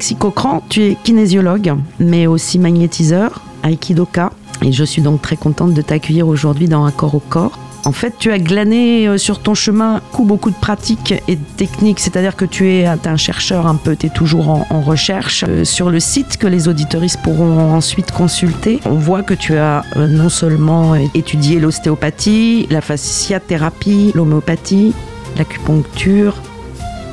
[0.00, 4.32] Alexis Cochran, tu es kinésiologue, mais aussi magnétiseur, aikidoka.
[4.64, 7.58] Et je suis donc très contente de t'accueillir aujourd'hui dans Accord au corps.
[7.84, 11.44] En fait, tu as glané euh, sur ton chemin beaucoup, beaucoup de pratiques et de
[11.58, 15.44] techniques, c'est-à-dire que tu es un chercheur un peu, tu es toujours en, recherche.
[15.46, 19.84] Euh, sur le site que les auditoristes pourront ensuite consulter, on voit que tu as
[19.98, 24.94] euh, non seulement étudié l'ostéopathie, la fasciathérapie, l'homéopathie,
[25.36, 26.36] l'acupuncture,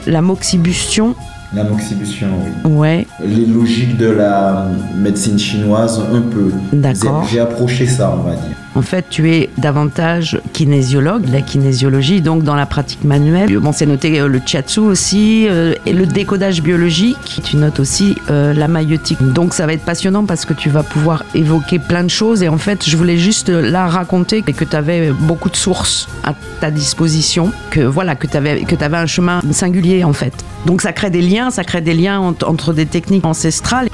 [0.05, 1.15] la moxibustion,
[1.53, 2.27] la moxibustion,
[2.65, 2.71] oui.
[2.71, 3.07] Ouais.
[3.25, 6.51] Les logiques de la médecine chinoise, un peu.
[6.73, 7.25] D'accord.
[7.31, 8.55] J'ai approché ça, on va dire.
[8.77, 13.57] En fait, tu es davantage kinésiologue, la kinésiologie, donc dans la pratique manuelle.
[13.57, 17.41] Bon, c'est noté euh, le chiatsu aussi, euh, et le décodage biologique.
[17.43, 19.17] Tu notes aussi euh, la maïotique.
[19.33, 22.43] Donc, ça va être passionnant parce que tu vas pouvoir évoquer plein de choses.
[22.43, 26.35] Et en fait, je voulais juste là raconter que tu avais beaucoup de sources à
[26.61, 30.33] ta disposition, que voilà, que tu avais, que avais un chemin singulier en fait.
[30.67, 33.87] Donc, ça crée des liens, ça crée des liens entre des techniques ancestrales.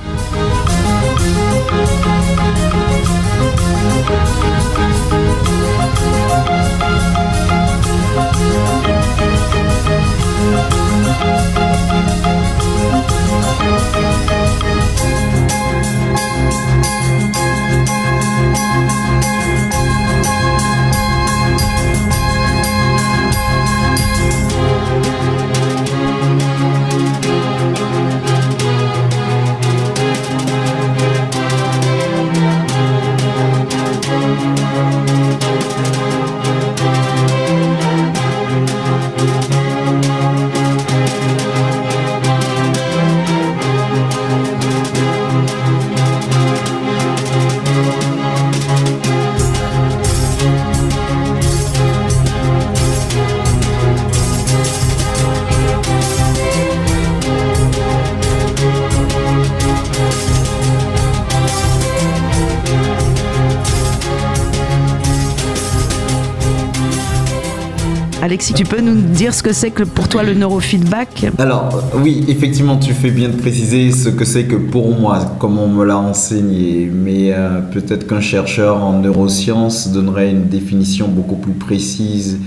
[68.23, 72.23] Alexis, tu peux nous dire ce que c'est que pour toi le neurofeedback Alors oui,
[72.29, 75.83] effectivement, tu fais bien de préciser ce que c'est que pour moi, comme on me
[75.83, 82.39] l'a enseigné, mais euh, peut-être qu'un chercheur en neurosciences donnerait une définition beaucoup plus précise.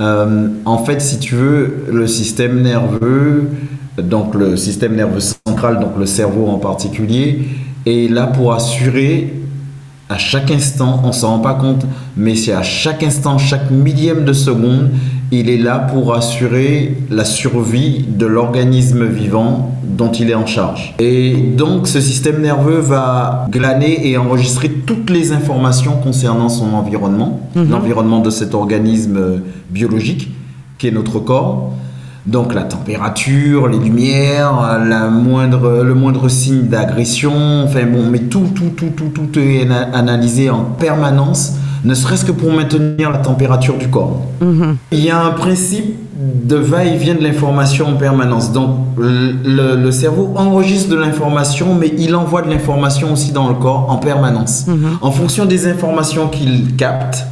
[0.00, 3.50] Euh, en fait, si tu veux, le système nerveux,
[4.02, 7.42] donc le système nerveux central, donc le cerveau en particulier,
[7.84, 9.34] est là pour assurer
[10.10, 11.86] à chaque instant, on s'en rend pas compte,
[12.16, 14.90] mais c'est à chaque instant, chaque millième de seconde,
[15.32, 20.94] il est là pour assurer la survie de l'organisme vivant dont il est en charge.
[20.98, 27.40] Et donc ce système nerveux va glaner et enregistrer toutes les informations concernant son environnement,
[27.54, 27.70] mhm.
[27.70, 30.30] l'environnement de cet organisme biologique
[30.78, 31.72] qui est notre corps.
[32.26, 38.48] Donc la température, les lumières, la moindre, le moindre signe d'agression, enfin bon, mais tout,
[38.54, 41.54] tout, tout, tout, tout est analysé en permanence,
[41.84, 44.22] ne serait-ce que pour maintenir la température du corps.
[44.40, 44.76] Mhm.
[44.92, 45.96] Il y a un principe
[46.44, 48.52] de va-et-vient de l'information en permanence.
[48.52, 53.90] Donc le, cerveau enregistre de l'information, mais il envoie de l'information aussi dans le corps
[53.90, 54.66] en permanence.
[54.66, 54.98] Mhm.
[55.00, 57.24] En fonction des informations qu'il capte,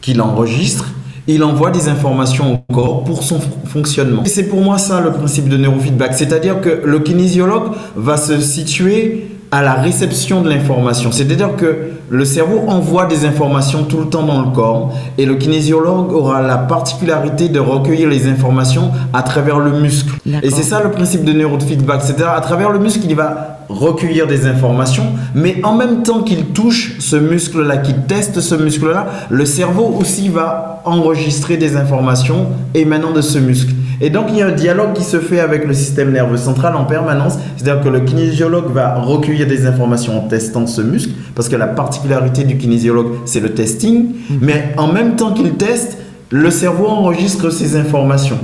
[0.00, 0.86] qu'il enregistre,
[1.26, 4.22] il envoie des informations au corps pour son fonctionnement.
[4.24, 8.40] Et c'est pour moi ça le principe de neurofeedback, c'est-à-dire que le kinésiologue va se
[8.40, 11.10] situer à la réception de l'information.
[11.10, 15.36] C'est-à-dire que le cerveau envoie des informations tout le temps dans le corps et le
[15.36, 20.14] kinésiologue aura la particularité de recueillir les informations à travers le muscle.
[20.42, 22.02] Et c'est ça le principe de neurofeedback.
[22.02, 25.04] C'est-à-dire à travers le muscle, il va recueillir des informations,
[25.34, 30.30] mais en même temps qu'il touche ce muscle-là, qu'il teste ce muscle-là, le cerveau aussi
[30.30, 33.74] va enregistrer des informations émanant de ce muscle.
[34.00, 36.76] Et donc, il y a un dialogue qui se fait avec le système nerveux central
[36.76, 37.38] en permanence.
[37.56, 41.66] C'est-à-dire que le kinésiologue va recueillir des informations en testant ce muscle, parce que la
[41.66, 44.14] particularité du kinésiologue, c'est le testing.
[44.30, 44.38] Mhm.
[44.40, 45.98] Mais en même temps qu'il teste,
[46.30, 48.38] le cerveau enregistre ces informations.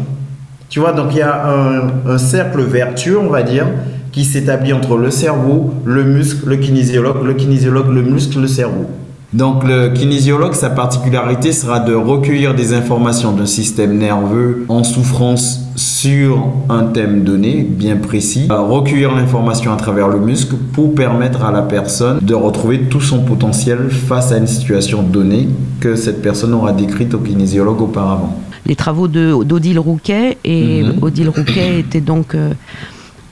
[0.69, 3.67] Tu vois, donc il y a un, un cercle vertueux, on va dire,
[4.11, 8.87] qui s'établit entre le cerveau, le muscle, le kinésiologue, le kinésiologue, le muscle, le cerveau.
[9.35, 15.61] Donc le kinésiologue, sa particularité sera de recueillir des informations d'un système nerveux en souffrance
[15.75, 21.51] sur un thème donné, bien précis, recueillir l'information à travers le muscle pour permettre à
[21.51, 25.49] la personne de retrouver tout son potentiel face à une situation donnée
[25.81, 28.39] que cette personne aura décrite au kinésiologue auparavant.
[28.67, 31.03] Les travaux d'Odile Rouquet, et mhm.
[31.03, 32.37] Odile Rouquet était donc...
[32.37, 32.53] Euh,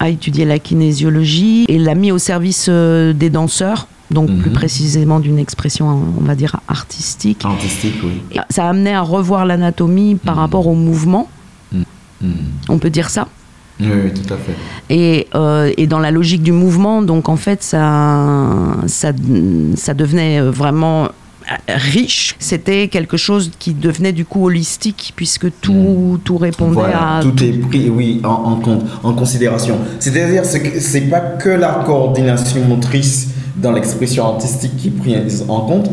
[0.00, 4.56] a étudié la kinésiologie et l'a mis au service euh, des danseurs donc plus mhm.
[4.56, 7.44] précisément d'une expression, on va dire, artistique.
[7.44, 8.38] Artistique, oui.
[8.50, 10.41] ça a amené à revoir l'anatomie par mhm.
[10.41, 11.29] rapport au mouvement.
[11.73, 11.85] Mhm.
[12.69, 13.29] On peut dire ça
[13.81, 14.55] oui, tout à fait.
[14.91, 19.12] Et, euh, et, dans la logique du mouvement, donc en fait, ça, ça,
[19.75, 21.09] ça devenait vraiment
[21.69, 27.20] riche, c'était quelque chose qui devenait du coup holistique puisque tout, tout répondait à...
[27.23, 29.79] Tout, est pris, oui, en, compte, en considération.
[29.99, 35.60] C'est-à-dire que c'est pas que la coordination motrice dans l'expression artistique qui est prise en
[35.60, 35.90] compte.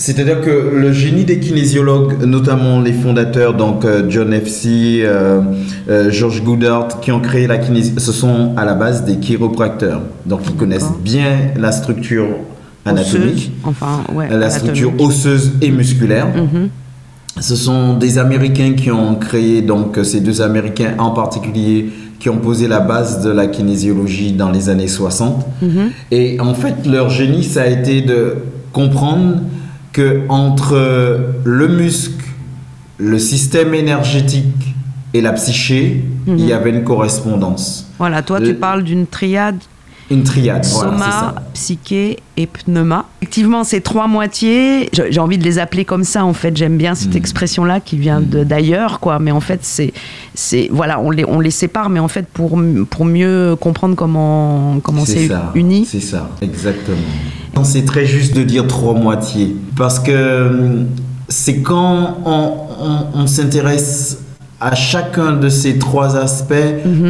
[0.00, 4.48] C'est-à-dire que le génie des kinésiologues, notamment les fondateurs, donc euh, John F.
[4.48, 5.42] C., euh,
[5.90, 10.00] euh, George Goodhart, qui ont créé la kinésiologie, ce sont à la base des chiropracteurs.
[10.24, 12.28] Donc ils connaissent bien la structure
[12.86, 16.28] anatomique, enfin, la structure osseuse et musculaire.
[16.28, 16.68] Mm-hmm.
[17.38, 22.38] Ce sont des Américains qui ont créé, donc ces deux Américains en particulier, qui ont
[22.38, 25.46] posé la base de la kinésiologie dans les années 60.
[25.62, 25.68] Mm-hmm.
[26.10, 28.36] Et en fait, leur génie, ça a été de
[28.72, 29.38] comprendre
[29.92, 32.24] que entre le muscle,
[32.98, 34.74] le système énergétique
[35.14, 36.54] et la psyché, il y mm-hmm.
[36.54, 37.90] avait une correspondance.
[37.98, 39.58] Voilà, toi, tu parles d'une triade
[40.10, 43.06] une triade, Soma, psyché et pneuma.
[43.22, 46.56] Effectivement, ces trois moitiés, j'ai envie de les appeler comme ça, en fait.
[46.56, 47.18] J'aime bien cette hmm.
[47.18, 48.44] expression-là qui vient hmm.
[48.44, 49.20] d'ailleurs, quoi.
[49.20, 49.92] Mais en fait, c'est,
[50.34, 52.60] c'est, voilà, on les, on les sépare, mais en fait, pour,
[52.90, 55.86] pour mieux comprendre comment, comment c'est, uni.
[55.88, 56.98] C'est ça, exactement.
[57.62, 59.54] C'est très juste de dire trois moitiés.
[59.76, 60.86] Parce que hum,
[61.28, 64.18] c'est quand on, on, on s'intéresse
[64.60, 66.54] à chacun de ces trois aspects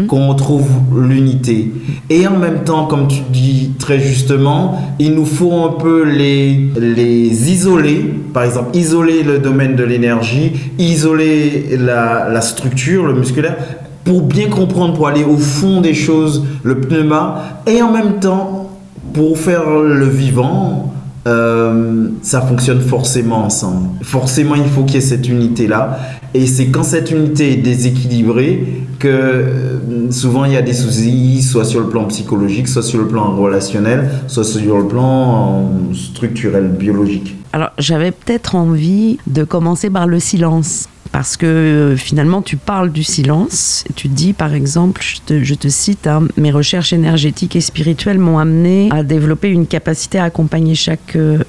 [0.06, 1.72] qu'on retrouve l'unité.
[2.08, 6.70] Et en même temps, comme tu dis très justement, il nous faut un peu les,
[6.78, 8.14] les isoler.
[8.32, 13.56] Par exemple, isoler le domaine de l'énergie, isoler la, la structure, le musculaire,
[14.04, 18.70] pour bien comprendre, pour aller au fond des choses, le pneuma, et en même temps,
[19.12, 20.89] pour faire le vivant,
[21.26, 23.88] euh, ça fonctionne forcément ensemble.
[24.02, 25.98] Forcément, il faut qu'il y ait cette unité-là.
[26.32, 31.42] Et c'est quand cette unité est déséquilibrée que euh, souvent il y a des soucis,
[31.42, 35.94] soit sur le plan psychologique, soit sur le plan relationnel, soit sur le plan euh,
[35.94, 37.36] structurel, biologique.
[37.52, 40.88] Alors j'avais peut-être envie de commencer par le silence.
[41.12, 43.84] Parce que euh, finalement, tu parles du silence.
[43.96, 48.88] Tu dis, par exemple, je te, cite, hein, mes recherches énergétiques et spirituelles m'ont amené
[48.92, 51.42] à développer une capacité à accompagner chaque, euh,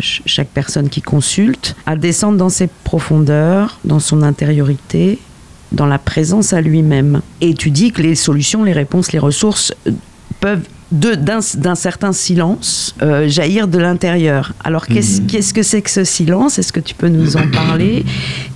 [0.00, 5.18] chaque personne qui consulte, à descendre dans ses profondeurs, dans son intériorité,
[5.72, 7.20] dans la présence à lui-même.
[7.40, 9.92] Et tu dis que les solutions, les réponses, les ressources euh,
[10.40, 14.52] peuvent d'un certain silence euh, jaillir de l'intérieur.
[14.64, 15.52] Alors qu'est-ce mhm.
[15.52, 16.58] que c'est que ce silence?
[16.58, 18.04] Est-ce que tu peux nous en parler?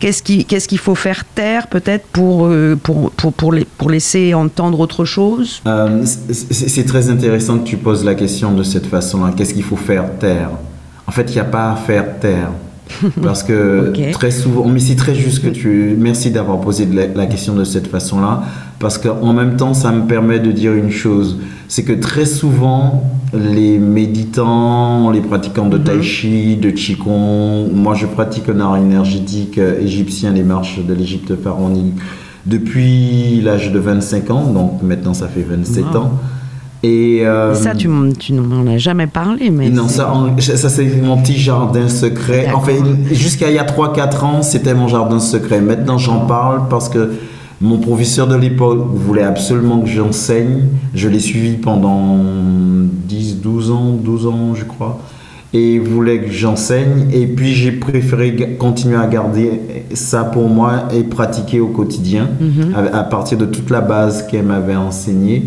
[0.01, 4.81] Qu'est-ce qu'il faut faire taire peut-être pour, euh, pour, pour, pour, les, pour, laisser entendre
[4.81, 5.61] autre chose?
[5.67, 9.33] Euh, C'est très intéressant que tu poses la question de cette façon-là.
[9.37, 10.51] Qu'est-ce qu'il faut faire taire?
[11.07, 12.51] En fait, il n'y a pas à faire taire.
[13.23, 15.97] Parce que très souvent, mais c'est très juste que tu.
[15.99, 18.43] Merci d'avoir posé la, question de cette façon-là.
[18.79, 21.39] Parce qu'en même temps, ça me permet de dire une chose
[21.73, 26.03] c'est que très souvent, les méditants, les pratiquants de tai mhm.
[26.03, 31.35] chi, de qigong, moi je pratique un art énergétique euh, égyptien, les marches de l'Égypte
[31.35, 31.95] pharaonique,
[32.45, 36.21] depuis l'âge de 25 ans, donc maintenant ça fait 27 ans.
[36.85, 39.51] Et euh, ça, tu, tu m'en as jamais parlé.
[39.51, 42.51] Mais non, ça, ça c'est mon petit jardin secret.
[42.53, 42.81] En fait,
[43.13, 45.61] jusqu'à il y a 3-4 ans, c'était mon jardin secret.
[45.61, 47.13] Maintenant, j'en parle parce que
[47.65, 50.63] Mon professeur de l'époque voulait absolument que j'enseigne.
[50.95, 52.19] Je l'ai suivi pendant
[53.09, 54.99] 10, 12 ans, 12 ans, je crois.
[55.55, 57.07] Et il voulait que j'enseigne.
[57.13, 59.61] Et puis j'ai préféré continuer à garder
[59.95, 62.75] ça pour moi et pratiquer au quotidien Mhm.
[62.75, 65.45] à, à partir de toute la base qu'elle m'avait enseignée.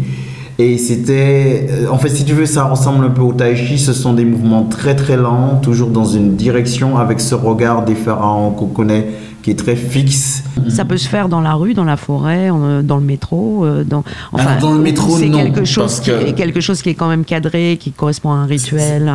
[0.58, 3.78] Et c'était, euh, en fait, si tu veux, ça ressemble un peu au tai chi.
[3.78, 7.96] Ce sont des mouvements très très lents, toujours dans une direction, avec ce regard des
[7.96, 9.08] pharaons qu'on connaît,
[9.44, 10.44] qui est très fixe.
[10.70, 13.66] Ça peut se faire dans la rue, dans la forêt, en- dans le métro.
[13.66, 16.90] euh, Dans, Alors, dans le métro, c'est quelque chose qui que- est quelque chose qui
[16.90, 19.12] est quand même cadré, qui correspond à un rituel.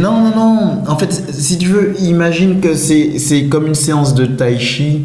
[0.00, 0.78] Non, non, non.
[0.88, 5.02] En fait, si tu veux, imagine que c'est c'est comme une séance de tai chi,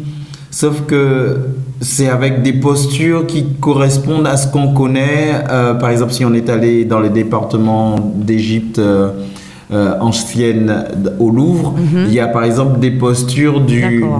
[0.52, 1.38] sauf que
[1.82, 5.34] c'est avec des postures qui correspondent à ce qu'on connaît.
[5.50, 9.10] Euh, par exemple, si on est allé dans les départements d'Égypte euh,
[9.72, 11.74] euh, ancienne d- au Louvre,
[12.06, 13.82] il y a par exemple des postures du
[14.14, 14.18] Mhm.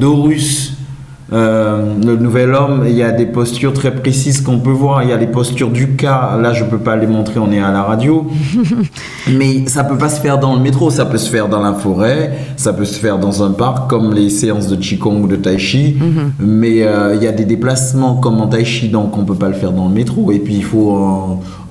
[1.32, 5.02] Euh, le nouvel homme, il y a des postures très précises qu'on peut voir.
[5.02, 6.36] Il y a les postures du cas.
[6.40, 8.26] Là, je peux pas les montrer, on est à la radio.
[9.32, 11.72] Mais ça peut pas se faire dans le métro, ça peut se faire dans la
[11.72, 15.36] forêt, ça peut se faire dans un parc, comme les séances de Qigong ou de
[15.36, 15.96] Tai Chi.
[16.38, 19.48] Mais euh, il y a des déplacements comme en Tai Chi, donc on peut pas
[19.48, 20.32] le faire dans le métro.
[20.32, 20.94] Et puis il faut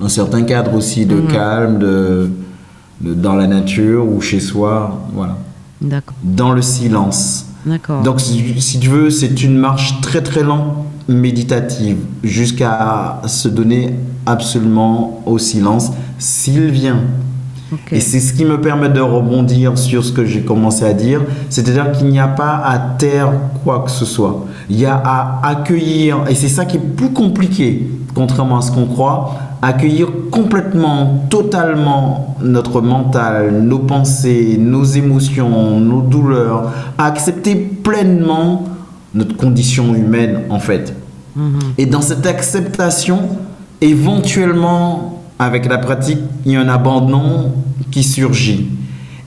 [0.00, 2.30] un, un certain cadre aussi de calme, de,
[3.00, 5.36] de- dans la nature ou chez soi, voilà.
[5.80, 7.46] D'accord, Dans le silence.
[8.02, 10.76] Donc, si, si tu veux, c'est une marche très très lente,
[11.08, 13.94] méditative, jusqu'à se donner
[14.26, 17.00] absolument au silence, s'il vient.
[17.90, 21.22] Et c'est ce qui me permet de rebondir sur ce que j'ai commencé à dire,
[21.48, 23.32] c'est-à-dire qu'il n'y a pas à taire
[23.64, 24.46] quoi que ce soit.
[24.68, 28.70] Il y a à accueillir, et c'est ça qui est plus compliqué, contrairement à ce
[28.70, 38.64] qu'on croit, accueillir complètement, totalement notre mental, nos pensées, nos émotions, nos douleurs, accepter pleinement
[39.14, 40.94] notre condition humaine en fait.
[41.78, 43.20] Et dans cette acceptation,
[43.80, 47.52] éventuellement, avec la pratique, il y a un abandon
[47.90, 48.68] qui surgit.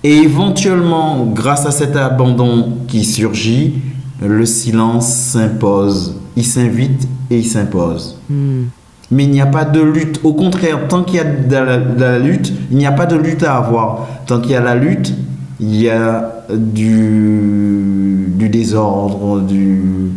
[0.03, 3.73] Et éventuellement, grâce à cet abandon qui surgit,
[4.21, 6.15] le silence s'impose.
[6.35, 8.17] Il s'invite et il s'impose.
[8.29, 8.65] Hmm.
[9.11, 10.19] Mais il n'y a pas de lutte.
[10.23, 13.05] Au contraire, tant qu'il y a de la, de la lutte, il n'y a pas
[13.05, 14.07] de lutte à avoir.
[14.25, 15.13] Tant qu'il y a la lutte,
[15.59, 20.11] il y a du, du désordre, du,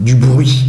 [0.00, 0.66] du bruit.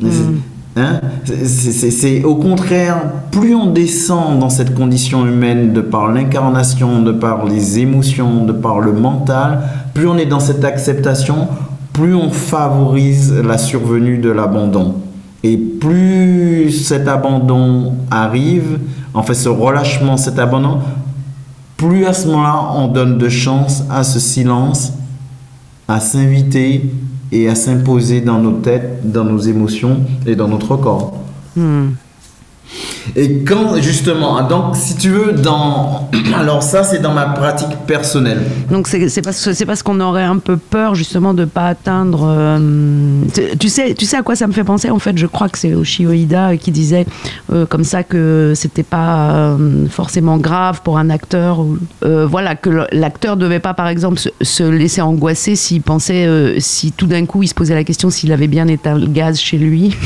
[0.76, 1.00] Hein
[1.44, 2.96] C'est- au contraire,
[3.30, 8.52] plus on descend dans cette condition humaine de par l'incarnation, de par les émotions, de
[8.52, 9.60] par le mental,
[9.94, 11.46] plus on est dans cette acceptation,
[11.92, 14.96] plus on favorise la survenue de l'abandon.
[15.44, 18.80] Et plus cet abandon arrive,
[19.12, 20.78] en fait ce relâchement, cet abandon,
[21.76, 24.92] plus à ce moment-là on donne de chance à ce silence
[25.86, 26.90] à s'inviter
[27.32, 31.18] et à s'imposer dans nos têtes, dans nos émotions et dans notre corps.
[31.56, 31.90] Hmm.
[33.16, 38.42] Et quand justement, donc si tu veux, dans alors ça c'est dans ma pratique personnelle.
[38.70, 42.26] Donc c'est parce c'est parce qu'on aurait un peu peur justement de pas atteindre.
[42.28, 42.58] euh,
[43.58, 45.16] tu- sais, tu sais à quoi ça me fait penser en fait.
[45.18, 47.06] Je crois que c'est Oshio Ida qui disait
[47.52, 51.64] euh, comme ça que c'était pas euh, forcément grave pour un acteur.
[52.04, 56.56] euh, voilà que l'acteur devait pas par exemple se, se laisser angoisser s'il pensait euh,
[56.58, 59.38] si tout d'un coup il se posait la question s'il avait bien éteint le gaz
[59.38, 59.94] chez lui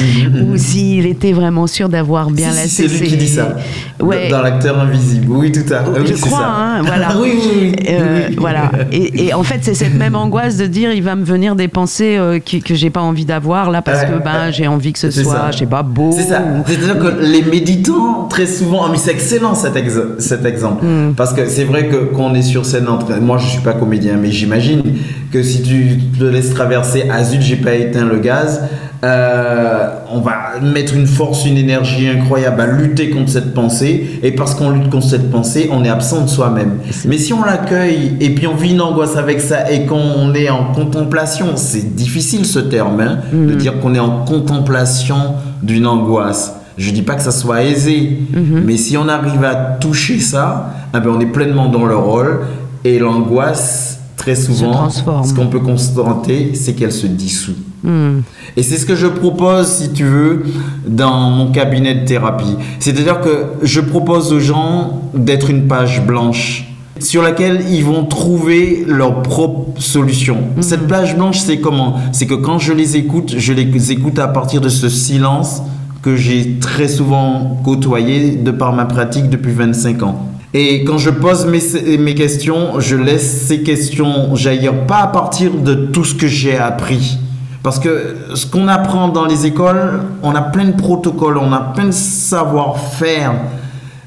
[0.42, 3.56] ou s'il était vraiment sûr d'avoir bien Si, c'est lui qui dit ça.
[4.00, 4.28] Ouais.
[4.28, 5.26] Dans l'acteur invisible.
[5.30, 6.06] Oui, tout à fait.
[6.06, 7.08] Je oui, crois, hein, voilà.
[7.20, 7.74] oui, oui, oui.
[7.88, 8.28] Euh.
[8.38, 8.70] Voilà.
[8.92, 11.68] Et, et en fait, c'est cette même angoisse de dire il va me venir des
[11.68, 14.92] pensées euh, qui- que j'ai pas envie d'avoir là parce Ouais, que ben j'ai envie
[14.92, 15.50] que ce soit, ça.
[15.52, 16.10] je sais pas, beau.
[16.12, 16.40] C'est ça.
[16.42, 20.84] ou- C'est-à-dire que les méditants, très souvent, ah, mais c'est excellent cet, ex- cet exemple.
[20.84, 21.14] Mm.
[21.16, 23.14] Parce que c'est vrai que quand on est sur scène, entre...
[23.20, 24.82] moi je suis pas comédien, mais j'imagine
[25.30, 28.62] que si tu te laisses traverser, ah zut, j'ai pas éteint le gaz,
[29.02, 34.20] euh, on va mettre une force, une énergie incroyable à lutter contre cette pensée.
[34.22, 36.78] Et parce qu'on lutte contre cette pensée, on est absent de soi-même.
[37.06, 40.50] Mais si on l'accueille et puis on vit une angoisse avec ça et qu'on est
[40.50, 46.56] en contemplation, c'est difficile ce terme, hein, de dire qu'on est en contemplation d'une angoisse.
[46.76, 51.00] Je dis pas que ça soit aisé, mais si on arrive à toucher ça, eh
[51.00, 52.40] ben on est pleinement dans le rôle
[52.84, 57.56] et l'angoisse, très souvent, ce qu'on peut constater, c'est qu'elle se dissout.
[57.82, 58.20] Hmm.
[58.54, 60.44] Et c'est ce que je propose, si tu veux,
[60.86, 62.56] dans mon cabinet de thérapie.
[62.80, 66.66] C'est-à-dire que je propose aux gens d'être une page blanche
[66.98, 70.36] sur laquelle ils vont trouver leur propre solution.
[70.60, 71.94] Cette page blanche, c'est comment?
[72.12, 75.62] C'est que quand je les écoute, je les écoute à partir de ce silence
[76.02, 80.26] que j'ai très souvent côtoyé de par ma pratique depuis 25 ans.
[80.52, 85.74] Et quand je pose mes, questions, je laisse ces questions jaillir pas à partir de
[85.74, 87.18] tout ce que j'ai appris,
[87.62, 91.60] Parce que ce qu'on apprend dans les écoles, on a plein de protocoles, on a
[91.60, 93.34] plein de savoir-faire.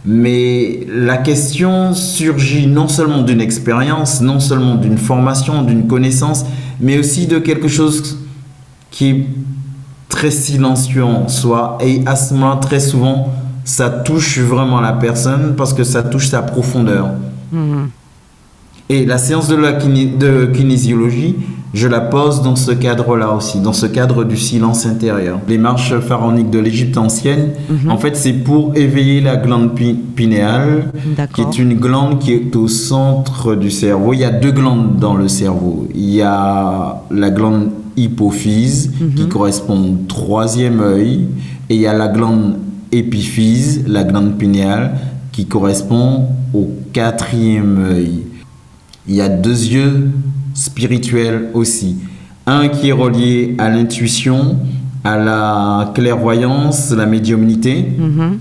[0.06, 6.46] Mais la question surgit non seulement d'une expérience, non seulement d'une formation, d'une connaissance,
[6.82, 8.18] mais aussi de quelque chose
[8.92, 9.28] qui est
[10.10, 11.78] très silencieux en soi.
[11.80, 13.32] Et à ce moment, très souvent,
[13.64, 17.10] ça touche vraiment la personne parce que ça touche sa profondeur.
[17.52, 17.90] Mhm.
[18.90, 21.36] Et la séance de, la de kinésiologie,
[21.74, 25.40] je la pose dans ce cadre-là aussi, dans ce cadre du silence intérieur.
[25.48, 27.90] Les marches pharaoniques de l'Égypte ancienne, mhm.
[27.90, 29.72] en fait, c'est pour éveiller la glande
[30.16, 30.92] pinéale,
[31.34, 34.14] qui est une glande qui est au centre du cerveau.
[34.14, 35.88] Il y a deux glandes dans le cerveau.
[35.96, 39.30] Il y a la glande hypophyse, qui mhm.
[39.30, 41.28] correspond au troisième œil,
[41.70, 42.58] et il y a la glande
[42.98, 44.96] épiphyse, la glande pinéale,
[45.32, 48.24] qui correspond au quatrième œil.
[49.08, 50.12] Il y a deux yeux
[50.54, 51.98] spirituels aussi.
[52.46, 54.58] Un qui est relié à l'intuition,
[55.04, 58.40] à la clairvoyance, la médiumnité, mhm.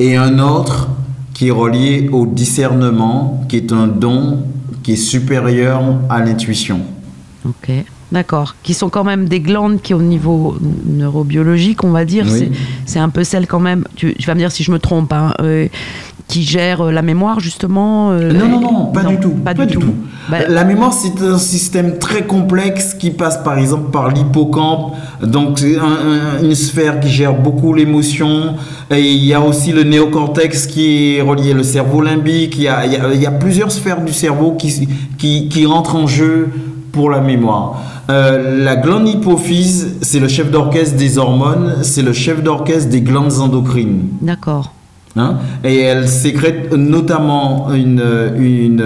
[0.00, 0.88] et un autre
[1.32, 4.42] qui est relié au discernement, qui est un don
[4.82, 6.80] qui est supérieur à l'intuition.
[7.44, 7.70] Ok.
[8.12, 8.54] D'accord.
[8.62, 12.26] Qui sont quand même des glandes qui, au niveau neurobiologique, on va dire,
[12.84, 13.84] c'est un peu celle quand même.
[13.96, 15.12] Tu, vas me dire si je me trompe.
[15.12, 15.68] Hein, euh,
[16.28, 19.30] qui gère euh, la mémoire justement euh, Non, non, non, pas du tout.
[19.30, 19.94] Pas, du, tout.
[20.28, 25.60] Bah, la mémoire, c'est un système très complexe qui passe par exemple par l'hippocampe, donc
[25.60, 25.76] c'est
[26.42, 28.56] une sphère qui gère beaucoup l'émotion.
[28.90, 32.56] Et il y a aussi le néocortex qui est relié au cerveau limbique.
[32.56, 36.06] Il y a, il y a, plusieurs sphères du cerveau qui, qui, qui rentrent en
[36.06, 36.50] jeu
[36.96, 37.66] pour la mémoire.
[38.10, 43.02] Euh, la glande hypophyse, c'est le chef d'orchestre des hormones, c'est le chef d'orchestre des
[43.02, 44.08] glandes endocrines.
[44.22, 44.72] D'accord.
[45.14, 45.36] Hein?
[45.62, 48.02] Et elle sécrète notamment une,
[48.38, 48.84] une,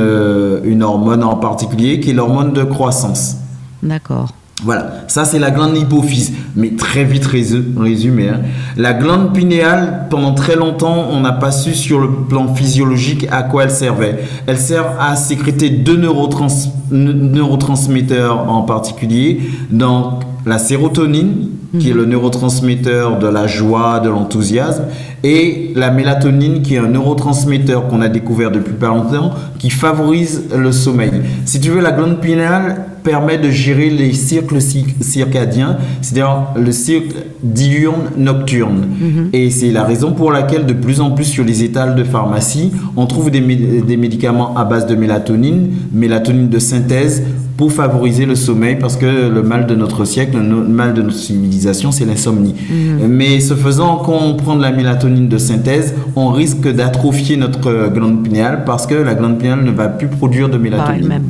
[0.65, 3.37] une hormone en particulier qui est l'hormone de croissance.
[3.83, 4.31] D'accord.
[4.63, 8.29] Voilà, ça c'est la glande hypophyse, mais très vite résumé.
[8.29, 8.41] Hein.
[8.77, 13.43] La glande pinéale, pendant très longtemps, on n'a pas su sur le plan physiologique à
[13.43, 14.19] quoi elle servait.
[14.47, 23.19] Elle sert à sécréter deux neurotransmetteurs en particulier, donc la sérotonine, qui est le neurotransmetteur
[23.19, 24.85] de la joie, de l'enthousiasme,
[25.23, 30.45] et la mélatonine, qui est un neurotransmetteur qu'on a découvert depuis pas longtemps, qui favorise
[30.55, 31.13] le sommeil.
[31.45, 37.17] Si tu veux, la glande pinéale permet de gérer les cycles circadiens, c'est-à-dire le cycle
[37.43, 38.87] diurne-nocturne.
[39.01, 39.29] Mhm.
[39.33, 42.73] Et c'est la raison pour laquelle de plus en plus sur les étals de pharmacie,
[42.97, 47.23] on trouve des, des médicaments à base de mélatonine, mélatonine de synthèse,
[47.61, 51.19] pour favoriser le sommeil parce que le mal de notre siècle, le mal de notre
[51.19, 52.55] civilisation, c'est l'insomnie.
[52.55, 53.07] Mhm.
[53.07, 57.89] Mais ce faisant, quand on prend de la mélatonine de synthèse, on risque d'atrophier notre
[57.89, 61.21] glande pinéale parce que la glande pinéale ne va plus produire de mélatonine.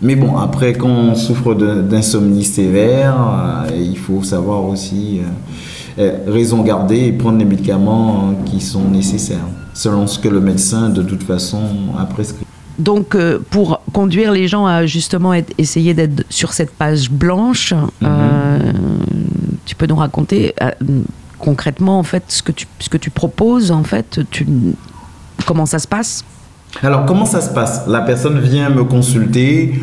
[0.00, 3.16] Mais bon, après, quand on souffre d'insomnie sévère,
[3.68, 5.28] euh, il faut savoir aussi euh,
[5.98, 10.90] euh, raison garder et prendre les médicaments qui sont nécessaires, selon ce que le médecin,
[10.90, 11.60] de toute façon,
[11.98, 12.46] a prescrit.
[12.78, 18.72] Donc, euh, pour conduire les gens à justement essayer d'être sur cette page blanche, euh,
[19.64, 20.54] tu peux nous raconter
[21.40, 24.46] concrètement en fait ce que tu, ce que tu proposes en fait, tu,
[25.46, 26.24] comment ça se passe?
[26.82, 27.86] Alors, comment ça se passe?
[27.88, 29.80] La personne vient me consulter,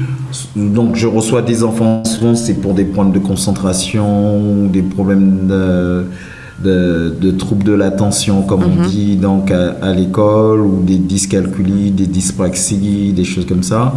[0.56, 6.06] donc je reçois des enfants, souvent c'est pour des problèmes de concentration, des problèmes de,
[7.20, 8.88] de, troubles de l'attention, comme on mhm.
[8.88, 13.94] dit donc à, l'école, ou des dyscalculies, des dyspraxies, des choses comme ça.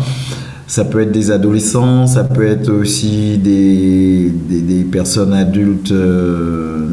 [0.66, 6.86] Ça peut être des adolescents, ça peut être aussi des, des, personnes adultes, euh,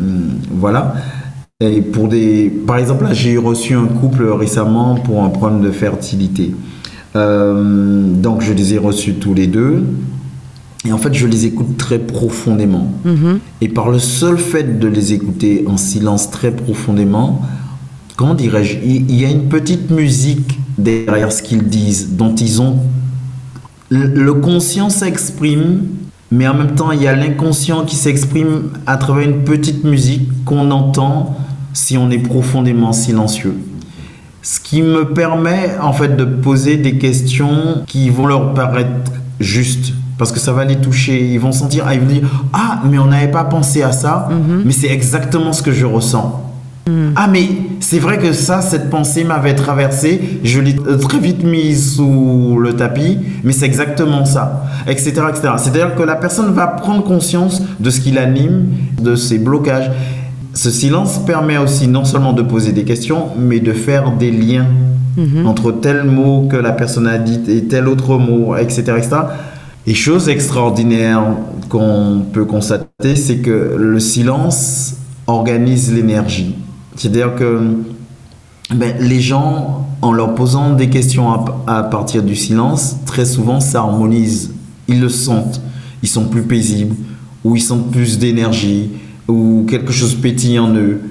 [0.51, 0.93] voilà.
[1.61, 6.53] Et pour des, par exemple, j'ai reçu un couple récemment pour un problème de fertilité.
[7.15, 9.85] Euh, donc je les ai reçus tous les deux.
[10.85, 12.91] Et en fait, je les écoute très profondément.
[13.05, 13.39] Mhm.
[13.61, 17.41] Et par le seul fait de les écouter en silence très profondément,
[18.17, 22.79] comment dirais-je, il y a une petite musique derrière ce qu'ils disent, dont ils ont...
[23.89, 25.83] Le conscient s'exprime,
[26.35, 30.29] mais en même temps, il y a l'inconscient qui s'exprime à travers une petite musique
[30.43, 31.37] qu'on entend
[31.73, 33.55] si on est profondément silencieux.
[34.41, 39.93] Ce qui me permet en fait de poser des questions qui vont leur paraître justes
[40.17, 41.25] parce que ça va les toucher.
[41.33, 44.29] Ils vont sentir, ah, ils vont dire, ah, mais on n'avait pas pensé à ça,
[44.29, 44.63] mhm.
[44.65, 46.41] mais c'est exactement ce que je ressens.
[47.15, 47.47] Ah, mais
[47.79, 52.73] c'est vrai que ça, cette pensée m'avait traversé, je l'ai très vite mise sous le
[52.73, 55.21] tapis, mais c'est exactement ça, etc.
[55.29, 55.53] etc.
[55.57, 58.67] C'est-à-dire que la personne va prendre conscience de ce qui l'anime,
[59.01, 59.89] de ses blocages.
[60.53, 64.67] Ce silence permet aussi non seulement de poser des questions, mais de faire des liens
[65.17, 65.47] mhm.
[65.47, 68.93] entre tel mot que la personne a dit et tel autre mot, etc.
[68.97, 69.15] etc
[69.87, 71.23] Et chose extraordinaire
[71.67, 76.55] qu'on peut constater, c'est que le silence organise l'énergie.
[76.95, 77.59] C'est-à-dire que
[78.73, 81.31] ben, les gens, en leur posant des questions
[81.67, 84.53] à, partir du silence, très souvent s'harmonisent.
[84.87, 85.61] Ils le sentent.
[86.03, 86.95] Ils sont plus paisibles,
[87.43, 88.91] ou ils sentent plus d'énergie,
[89.27, 91.01] ou quelque chose pétille en eux.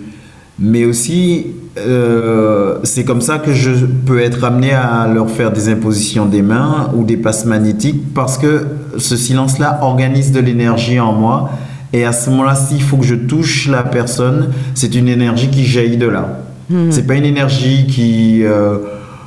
[0.59, 5.69] Mais aussi, euh, c'est comme ça que je peux être amené à leur faire des
[5.69, 8.67] impositions des mains ou des passes magnétiques parce que
[8.97, 11.51] ce silence-là organise de l'énergie en moi.
[11.95, 15.65] Et à ce moment-là, s'il faut que je touche la personne, c'est une énergie qui
[15.65, 16.41] jaillit de là.
[16.69, 16.91] Hmm.
[16.91, 18.45] C'est pas une énergie qui.
[18.45, 18.79] Euh,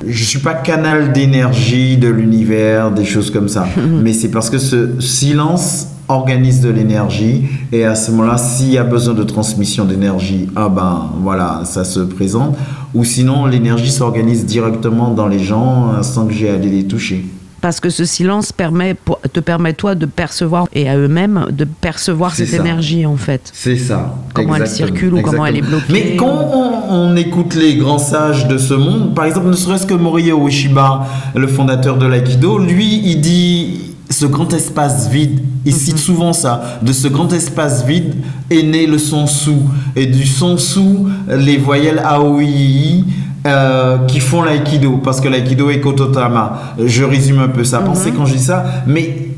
[0.06, 3.66] je suis pas canal d'énergie de l'univers, des choses comme ça.
[3.74, 4.02] Hmm.
[4.02, 8.78] Mais c'est parce que ce silence organise de l'énergie et à ce moment-là, s'il y
[8.78, 12.54] a besoin de transmission d'énergie, ah ben voilà, ça se présente.
[12.94, 17.24] Ou sinon, l'énergie s'organise directement dans les gens euh, sans que j'ai à les toucher.
[17.60, 18.96] Parce que ce silence permet,
[19.32, 23.50] te permet toi de percevoir et à eux-mêmes de percevoir cette énergie en fait.
[23.52, 24.14] C'est ça.
[24.32, 25.92] Comment elle circule ou comment elle est bloquée.
[25.92, 26.50] Mais quand
[26.88, 31.06] on, écoute les grands sages de ce monde, par exemple, ne serait-ce que Morihei Ueshiba,
[31.34, 35.98] le fondateur de l'Aikido, lui, il dit ce grand espace vide, il cite mhm.
[35.98, 38.14] souvent ça, de ce grand espace vide
[38.50, 39.62] est né le son sous.
[39.96, 43.04] Et du son sous, les voyelles AOI,
[43.46, 46.74] euh, qui font l'aïkido, parce que l'aïkido est kototama.
[46.84, 48.16] Je résume un peu sa pensée mhm.
[48.16, 49.28] quand je dis ça, mais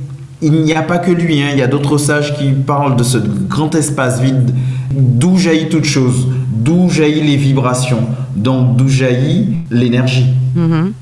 [0.43, 1.49] il n'y a pas que lui, hein.
[1.53, 4.55] il y a d'autres sages qui parlent de ce grand espace vide
[4.93, 8.03] d'où jaillit toute chose, d'où jaillit les vibrations,
[8.35, 10.27] donc d'où jaillit l'énergie.
[10.55, 10.93] Mhm.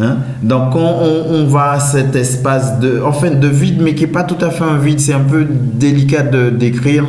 [0.00, 0.16] Hein?
[0.42, 4.44] Donc on, va à cet espace de, enfin, de vide, mais qui n'est pas tout
[4.44, 7.04] à fait un vide, c'est un peu délicat de décrire.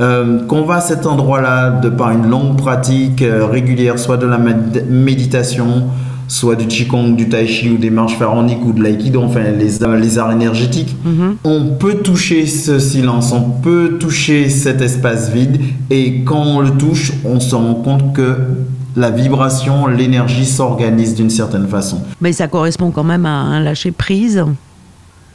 [0.00, 4.26] Euh, qu'on va à cet endroit-là de par une longue pratique euh, régulière, soit de
[4.26, 5.84] la méditation,
[6.28, 9.78] soit du qigong, du tai chi ou des marches pharaoniques ou de l'aïkido, enfin les,
[10.00, 11.36] les arts énergétiques, mm-hmm.
[11.44, 16.72] on peut toucher ce silence, on peut toucher cet espace vide et quand on le
[16.72, 18.36] touche, on se rend compte que
[18.96, 22.00] la vibration, l'énergie s'organise d'une certaine façon.
[22.20, 24.44] Mais ça correspond quand même à un lâcher prise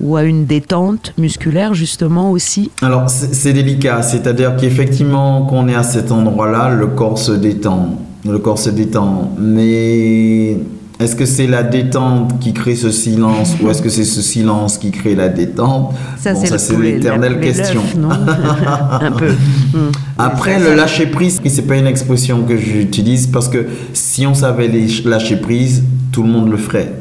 [0.02, 5.84] ou à une détente musculaire justement aussi Alors c'est délicat, c'est-à-dire qu'effectivement qu'on est à
[5.84, 7.98] cet endroit-là, le corps se détend.
[8.28, 10.58] Le corps se détend, mais
[11.02, 14.78] est-ce que c'est la détente qui crée ce silence ou est-ce que c'est ce silence
[14.78, 15.96] qui crée la détente?
[16.20, 17.82] Ça, c'est l'éternelle question.
[19.02, 19.32] Un peu.
[19.74, 19.92] Hmm.
[20.20, 24.70] Après, le lâcher prise, c'est pas une expression que j'utilise parce que si on savait
[25.06, 27.01] lâcher prise, tout le monde le ferait.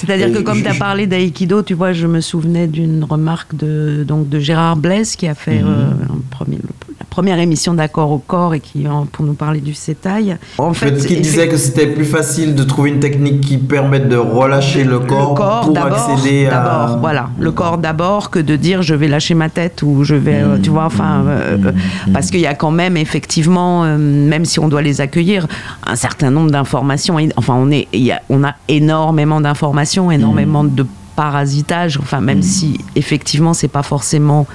[0.00, 4.02] C'est-à-dire que comme tu as parlé d'aïkido, tu vois, je me souvenais d'une remarque de,
[4.06, 5.68] donc, de Gérard Blaise qui a fait mhm.
[5.68, 5.90] euh,
[6.30, 6.89] premier, la
[7.20, 10.38] première émission d'Accord au corps et qui, pour nous parler du sétail.
[10.56, 14.16] En fait, qui disait que c'était plus facile de trouver une technique qui permette de
[14.16, 16.96] relâcher le corps, pour accéder à...
[16.98, 20.40] Voilà, le corps d'abord que de dire je vais lâcher ma tête ou je vais,
[20.40, 22.12] euh, tu vois, enfin, euh, mhm.
[22.14, 25.46] parce qu'il y a quand même effectivement, même si on doit les accueillir,
[25.86, 27.18] un certain nombre d'informations.
[27.36, 32.42] Enfin, on, est, y a, on a énormément d'informations énormément de parasitage, enfin même mm.
[32.42, 34.46] si effectivement c'est pas forcément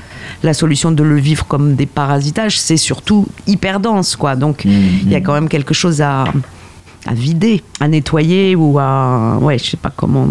[0.43, 4.35] la solution de le vivre comme des parasitages, c'est surtout hyper dense quoi.
[4.35, 5.23] Donc il y a mm.
[5.23, 6.25] quand même quelque chose à,
[7.05, 10.27] à vider, à nettoyer ou à ouais, je sais pas comment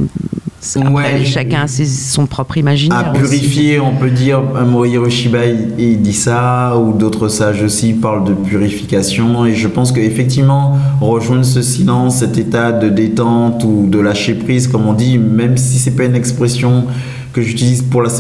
[0.77, 2.99] ouais, chacun a son propre imaginaire.
[2.99, 5.47] À purifier, on peut dire, Mori Hiroshima,
[5.79, 9.47] il, dit ça, ou d'autres sages aussi parlent de purification.
[9.47, 14.69] Et je pense qu'effectivement, rejoindre ce silence, cet état de détente ou de lâcher prise,
[14.69, 16.85] comme on dit, même si c'est pas une expression
[17.33, 18.11] que j'utilise pour la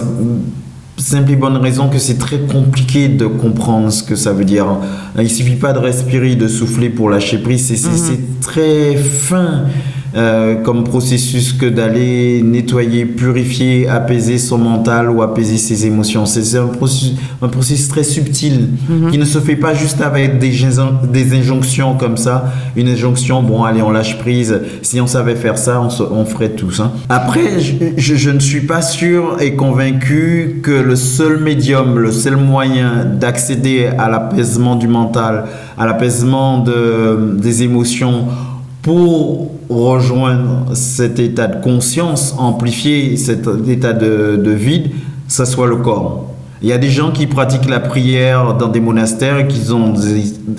[0.96, 4.66] simple et bonne raison que c'est très compliqué de comprendre ce que ça veut dire.
[5.18, 8.40] Il suffit pas de respirer, de souffler pour lâcher prise, c'est mhm.
[8.40, 9.64] très fin.
[10.16, 16.24] Euh, comme processus que d'aller nettoyer, purifier, apaiser son mental ou apaiser ses émotions.
[16.24, 19.10] C'est un processus, un processus très subtil mhm.
[19.10, 20.52] qui ne se fait pas juste avec des,
[21.12, 22.52] des injonctions comme ça.
[22.76, 24.60] Une injonction, bon, allez, on lâche prise.
[24.82, 26.78] Si on savait faire ça, on, on ferait tous.
[26.78, 26.92] Hein.
[27.08, 32.36] Après, je, je, ne suis pas sûr et convaincu que le seul médium, le seul
[32.36, 35.46] moyen d'accéder à l'apaisement du mental,
[35.76, 38.26] à l'apaisement de, des émotions,
[38.84, 44.90] pour rejoindre cet état de conscience, amplifier cet état de, vide,
[45.26, 46.30] ça soit le corps.
[46.60, 49.94] Il y a des gens qui pratiquent la prière dans des monastères et qui, ont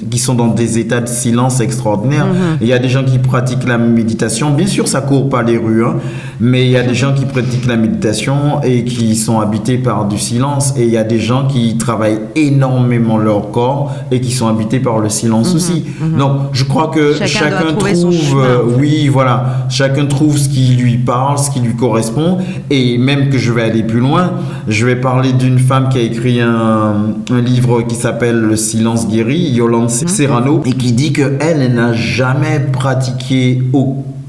[0.09, 2.25] qui sont dans des états de silence extraordinaires.
[2.25, 2.57] Mhm.
[2.61, 4.51] Il y a des gens qui pratiquent la méditation.
[4.51, 5.97] Bien sûr, ça court pas les rues, hein,
[6.39, 10.07] mais il y a des gens qui pratiquent la méditation et qui sont habités par
[10.07, 10.73] du silence.
[10.77, 14.79] Et il y a des gens qui travaillent énormément leur corps et qui sont habités
[14.79, 15.55] par le silence mhm.
[15.55, 15.85] aussi.
[15.99, 16.17] Mhm.
[16.17, 21.37] Donc, je crois que chacun, trouve, euh, oui, voilà, chacun trouve ce qui lui parle,
[21.37, 22.39] ce qui lui correspond.
[22.69, 24.31] Et même que je vais aller plus loin,
[24.67, 29.51] je vais parler d'une femme qui a écrit un, livre qui s'appelle Le silence guéri,
[29.51, 30.07] Yolande mhm.
[30.07, 33.61] Serrano, et qui dit qu'elle, elle, n'a jamais pratiqué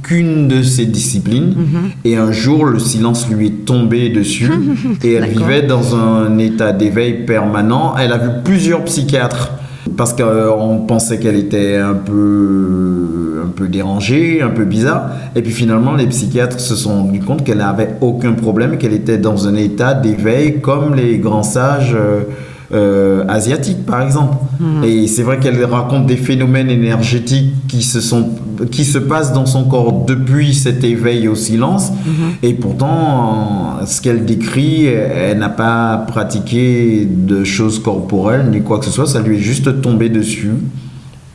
[0.07, 1.55] aucune de ces disciplines.
[1.57, 1.90] Mhm.
[2.05, 4.51] Et un jour, le silence lui est tombé dessus
[5.03, 7.95] et elle vivait dans un état d'éveil permanent.
[7.99, 9.53] Elle a vu plusieurs psychiatres
[9.97, 15.11] parce qu'on pensait qu'elle était un peu, un peu dérangée, un peu bizarre.
[15.35, 19.19] Et puis finalement, les psychiatres se sont rendus compte qu'elle n'avait aucun problème, qu'elle était
[19.19, 21.95] dans un état d'éveil comme les grands sages.
[21.95, 22.23] Euh,
[22.72, 24.37] euh, asiatique, par exemple.
[24.59, 24.83] Hmm.
[24.83, 28.31] Et c'est vrai qu'elle raconte des phénomènes énergétiques qui se, sont,
[28.70, 31.90] qui se passent dans son corps depuis cet éveil au silence.
[31.90, 32.33] Hmm.
[32.42, 38.87] Et pourtant, ce qu'elle décrit, elle n'a pas pratiqué de choses corporelles ni quoi que
[38.87, 39.07] ce soit.
[39.07, 40.55] Ça lui est juste tombé dessus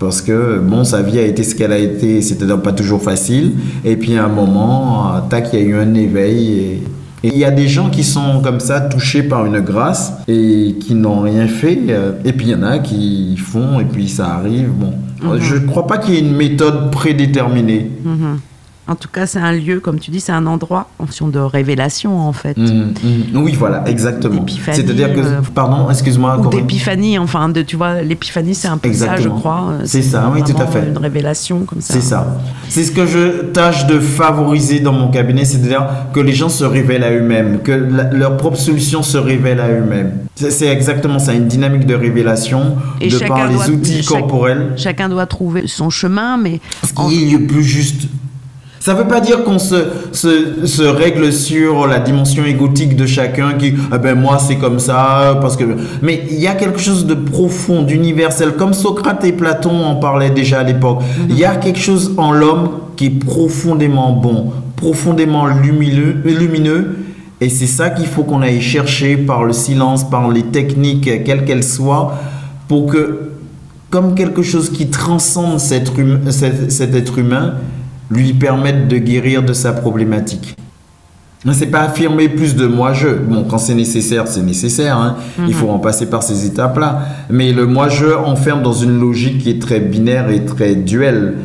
[0.02, 3.52] parce que bon sa vie a été ce qu'elle a été c'était pas toujours facile
[3.86, 6.82] et puis à un moment tac il y a eu un éveil
[7.24, 10.76] et il y a des gens qui sont comme ça, touchés par une grâce et
[10.80, 11.78] qui n'ont rien fait.
[11.90, 14.70] Euh, et puis il y en a qui font et puis ça arrive.
[14.70, 15.40] Bon, mhm.
[15.40, 17.92] je ne crois pas qu'il y ait une méthode prédéterminée.
[18.04, 18.40] Mhm.
[18.88, 21.40] En tout cas, c'est un lieu, comme tu dis, c'est un endroit en fonction de
[21.40, 22.58] révélation, en fait.
[22.58, 22.94] Mhm.
[23.36, 24.44] Oui, voilà, exactement.
[24.48, 26.40] C'est-à-dire que, euh, pardon, excuse-moi.
[26.40, 29.70] Ou d'épiphanie, enfin, de, tu vois, l'épiphanie, c'est un peu ça, je crois.
[29.72, 30.88] Euh, c'est ça, oui, tout à fait.
[30.88, 31.94] Une révélation comme ça.
[31.94, 32.38] C'est ça.
[32.70, 36.64] C'est ce que je tâche de favoriser dans mon cabinet, c'est-à-dire que les gens se
[36.64, 40.14] révèlent à eux-mêmes, que leur propre solution se révèle à eux-mêmes.
[40.36, 44.74] C'est exactement ça, une dynamique de révélation Et de par les outils corporels.
[44.76, 46.60] Chacun doit trouver son chemin, mais...
[46.84, 48.08] Ce qui est le plus juste
[48.82, 53.76] ça ne veut pas dire qu'on se, règle sur la dimension égotique de chacun qui,
[53.92, 55.66] ah ben moi c'est comme ça, parce que.
[56.02, 60.32] Mais il y a quelque chose de profond, d'universel, comme Socrate et Platon en parlaient
[60.32, 61.04] déjà à l'époque.
[61.30, 66.96] Il y a quelque chose en l'homme qui est profondément bon, profondément lumineux,
[67.40, 71.46] et c'est ça qu'il faut qu'on aille chercher par le silence, par les techniques, quelles
[71.46, 72.18] qu'elles soient,
[72.68, 73.30] pour que,
[73.92, 75.92] comme quelque chose qui transcende cet
[76.96, 77.54] être humain,
[78.12, 80.56] lui permettre de guérir de sa problématique.
[81.54, 83.08] C'est pas affirmer plus de moi-je.
[83.08, 84.98] Bon, quand c'est nécessaire, c'est nécessaire.
[84.98, 85.16] Hein.
[85.48, 85.74] Il faut mhm.
[85.74, 87.00] en passer par ces étapes-là.
[87.32, 91.38] Mais le moi-je enferme dans une logique qui est très binaire et très duelle.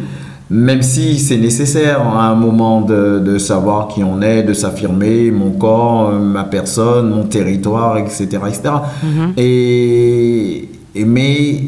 [0.51, 5.51] Même si c'est nécessaire à un moment de, savoir qui on est, de s'affirmer, mon
[5.51, 8.27] corps, ma personne, mon territoire, etc.
[8.47, 8.63] etc.
[9.03, 9.33] Mhm.
[9.39, 10.69] et,
[11.07, 11.63] mais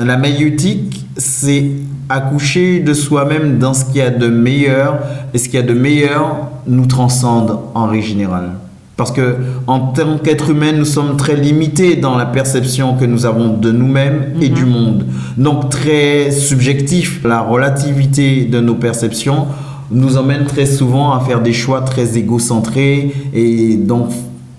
[0.00, 1.70] la maïeutique, c'est
[2.08, 4.98] accoucher de soi-même dans ce qu'il y a de meilleur,
[5.34, 8.52] et ce qu'il y a de meilleur nous transcende en règle générale.
[8.96, 13.26] Parce que en tant qu'être humain, nous sommes très limités dans la perception que nous
[13.26, 14.70] avons de nous-mêmes et du mhm.
[14.70, 15.06] monde.
[15.36, 19.46] Donc très subjectif, la relativité de nos perceptions
[19.90, 24.10] nous emmène très souvent à faire des choix très égocentrés et donc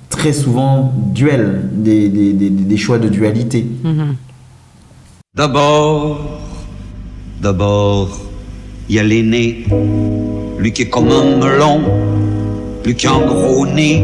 [0.10, 3.66] très souvent duels, des, choix de dualité.
[3.84, 4.16] Mhm.
[5.36, 6.40] D'abord,
[7.40, 8.18] D'abord,
[8.90, 9.66] il y a l'aîné,
[10.58, 11.82] lui qui est comme un melon,
[12.84, 14.04] lui qui a un gros nez,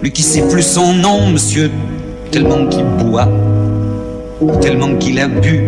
[0.00, 1.68] lui qui sait plus son nom, monsieur,
[2.30, 3.28] tellement qu'il boit,
[4.60, 5.64] tellement qu'il a bu,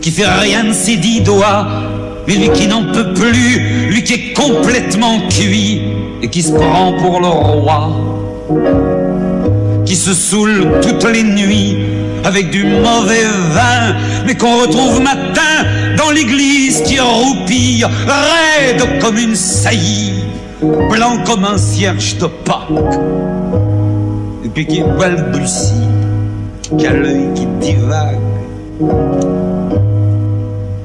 [0.00, 1.66] qui fait rien de ses dix doigts,
[2.28, 5.82] mais lui qui n'en peut plus, lui qui est complètement cuit
[6.22, 7.90] et qui se prend pour le roi,
[9.84, 11.76] qui se saoule toutes les nuits
[12.22, 13.96] avec du mauvais vin,
[14.26, 15.63] mais qu'on retrouve matin
[16.04, 20.24] dans l'église qui roupille, raide comme une saillie,
[20.60, 23.00] blanc comme un cierge de Pâques,
[24.44, 25.88] et puis qui balbutie,
[26.76, 28.18] qui a l'œil qui divague.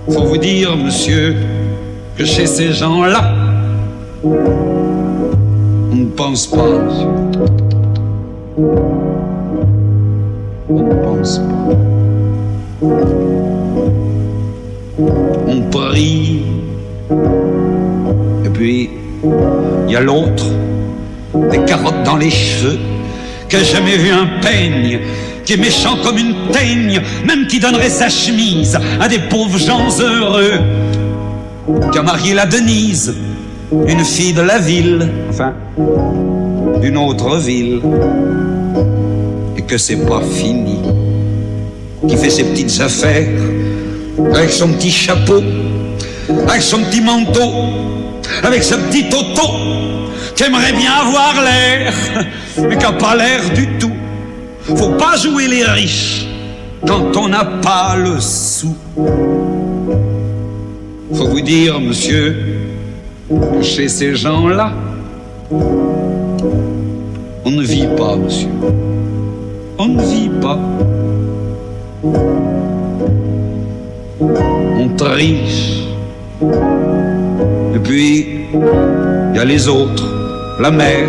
[0.09, 1.35] Faut vous dire, monsieur,
[2.17, 3.33] que chez ces gens-là,
[4.23, 6.59] on ne pense pas,
[10.71, 11.89] On ne pense pas
[15.47, 16.41] on prie.
[18.45, 18.89] Et puis,
[19.87, 20.45] il y a l'autre,
[21.51, 22.77] des carottes dans les cheveux,
[23.47, 24.99] qui a jamais vu un peigne,
[25.45, 29.87] qui est méchant comme une teigne, même qui donnerait sa chemise à des pauvres gens
[29.99, 30.59] heureux,
[31.91, 33.15] qui a marié la Denise,
[33.87, 35.53] une fille de la ville, enfin,
[36.81, 37.81] d'une autre ville.
[39.67, 40.79] Que c'est pas fini,
[42.07, 43.27] qui fait ses petites affaires
[44.33, 45.41] avec son petit chapeau,
[46.47, 47.51] avec son petit manteau,
[48.43, 49.41] avec sa petite auto,
[50.35, 51.93] qui aimerait bien avoir l'air,
[52.57, 53.91] mais qui n'a pas l'air du tout.
[54.75, 56.27] Faut pas jouer les riches
[56.85, 58.75] quand on n'a pas le sou.
[61.13, 62.35] Faut vous dire, monsieur,
[63.29, 64.73] que chez ces gens-là,
[65.51, 68.49] on ne vit pas, monsieur.
[69.77, 70.59] On ne vit pas.
[74.21, 75.83] On triche.
[77.73, 80.03] Et puis, il y a les autres,
[80.59, 81.07] la mère,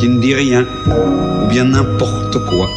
[0.00, 2.68] qui ne dit rien, ou bien n'importe quoi.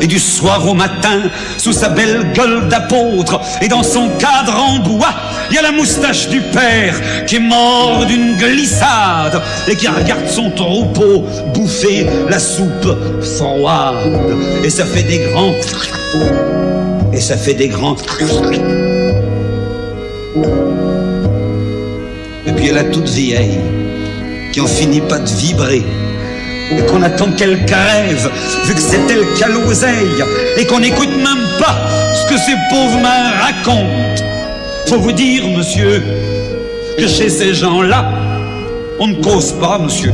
[0.00, 1.20] Et du soir au matin,
[1.58, 5.14] sous sa belle gueule d'apôtre, et dans son cadre en bois,
[5.50, 10.26] il y a la moustache du père qui est mort d'une glissade et qui regarde
[10.26, 12.96] son troupeau bouffer la soupe
[13.36, 13.96] froide.
[14.64, 15.52] Et ça fait des grands...
[17.12, 17.96] Et ça fait des grands...
[22.46, 23.60] Et puis elle a toute vieille
[24.52, 25.82] qui en finit pas de vibrer
[26.78, 28.30] et qu'on attend qu'elle crève,
[28.64, 30.22] vu que c'est elle qui a l'oseille,
[30.56, 31.76] et qu'on n'écoute même pas
[32.14, 34.24] ce que ces pauvres mains racontent.
[34.86, 36.02] Faut vous dire, monsieur,
[36.96, 38.10] que chez ces gens-là,
[38.98, 40.12] on ne cause pas, monsieur.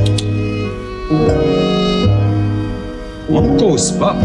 [3.30, 4.16] On ne cause pas.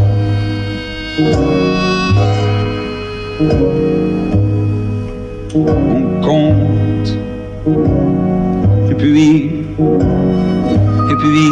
[5.56, 5.66] On
[6.22, 7.18] compte.
[8.92, 9.66] Et puis,
[11.10, 11.50] et puis,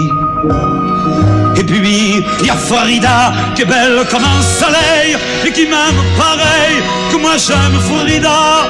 [1.57, 6.01] et puis, il y a Farida qui est belle comme un soleil et qui m'aime
[6.17, 8.69] pareil que moi j'aime Farida.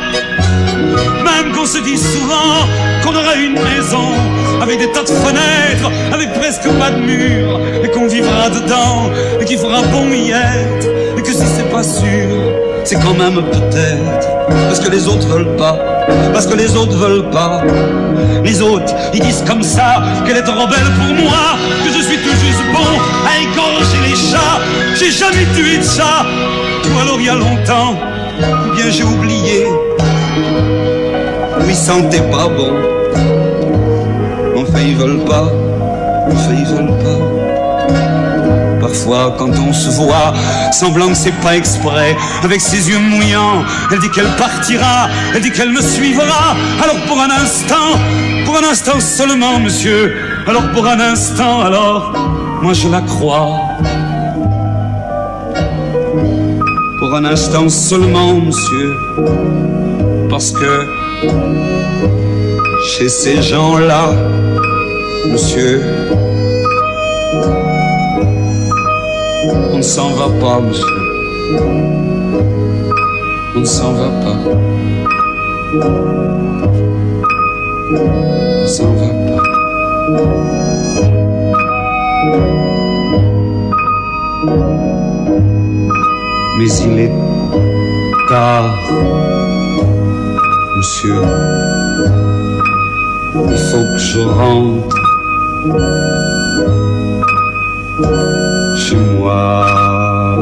[1.24, 2.66] Même qu'on se dit souvent
[3.04, 4.14] qu'on aura une maison
[4.62, 9.10] avec des tas de fenêtres, avec presque pas de murs, et qu'on vivra dedans
[9.42, 13.36] et qu'il fera bon y être, et que si c'est pas sûr, c'est quand même
[13.36, 14.28] peut-être
[14.68, 15.78] parce que les autres veulent pas,
[16.34, 17.62] parce que les autres veulent pas.
[18.44, 22.18] Les autres, ils disent comme ça qu'elle est trop belle pour moi, que je suis
[22.18, 22.92] tout juste bon
[23.28, 24.60] à égorger les chats.
[24.96, 26.26] J'ai jamais tué de chat,
[26.94, 27.96] ou alors il y a longtemps,
[28.40, 29.66] ou bien j'ai oublié.
[31.68, 32.74] Ils sentaient pas bon.
[34.58, 35.50] Enfin, ils veulent pas,
[36.28, 38.31] enfin, ils veulent pas.
[38.92, 40.34] Parfois, quand on se voit,
[40.74, 45.52] semblant que c'est pas exprès, avec ses yeux mouillants, elle dit qu'elle partira, elle dit
[45.52, 46.58] qu'elle me suivra.
[46.84, 47.98] Alors pour un instant,
[48.44, 50.14] pour un instant seulement, monsieur,
[50.46, 52.12] alors pour un instant, alors,
[52.62, 53.62] moi je la crois.
[57.00, 58.94] Pour un instant seulement, monsieur,
[60.30, 60.86] parce que
[62.90, 64.10] chez ces gens-là,
[65.32, 65.82] monsieur,
[69.82, 70.86] ne s'en va pas, monsieur.
[73.56, 74.38] On ne s'en va pas.
[78.64, 79.44] On s'en va pas.
[86.60, 87.16] Mais il est
[88.30, 88.76] tard,
[90.78, 91.22] monsieur.
[93.34, 95.02] Il faut que je rentre
[99.22, 100.42] chez moi.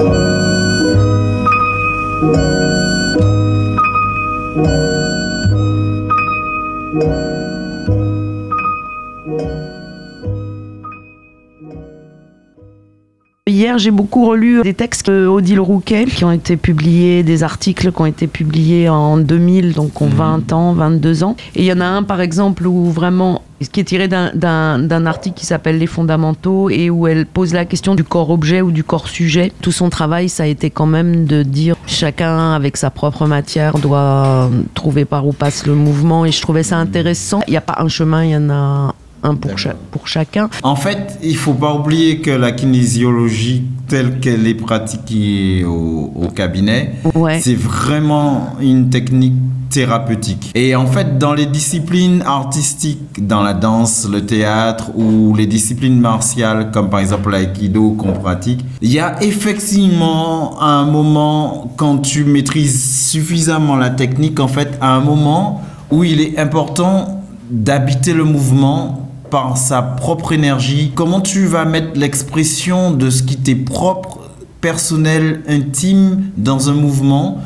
[13.70, 18.02] Hier, j'ai beaucoup relu des textes d'Odile Rouquet qui ont été publiés, des articles qui
[18.02, 21.36] ont été publiés en 2000, donc ont 20 ans, 22 ans.
[21.56, 25.06] Et il y en a un, par exemple, où vraiment, ce qui est tiré d'un-
[25.06, 28.84] article qui s'appelle Les fondamentaux et où elle pose la question du corps-objet ou du
[28.84, 29.52] corps-sujet.
[29.62, 33.78] Tout son travail, ça a été quand même de dire chacun avec sa propre matière
[33.78, 36.26] doit trouver par où passe le mouvement.
[36.26, 37.42] Et je trouvais ça intéressant.
[37.48, 40.50] Il n'y a pas un chemin, il y en a un pour, cha- pour chacun.
[40.64, 46.28] En fait, il faut pas oublier que la kinésiologie telle qu'elle est pratiquée au, au
[46.28, 47.40] cabinet, Ouais.
[47.42, 49.34] c'est vraiment une technique
[49.72, 50.52] thérapeutique.
[50.56, 56.00] Et en fait, dans les disciplines artistiques, dans la danse, le théâtre ou les disciplines
[56.00, 62.24] martiales, comme par exemple l'aïkido qu'on pratique, il y a effectivement un moment quand tu
[62.24, 68.24] maîtrises suffisamment la technique, en fait, à un moment où il est important d'habiter le
[68.24, 70.92] mouvement par sa propre énergie.
[70.96, 74.20] Comment tu vas mettre l'expression de ce qui t'est propre,
[74.62, 77.40] personnel, intime dans un mouvement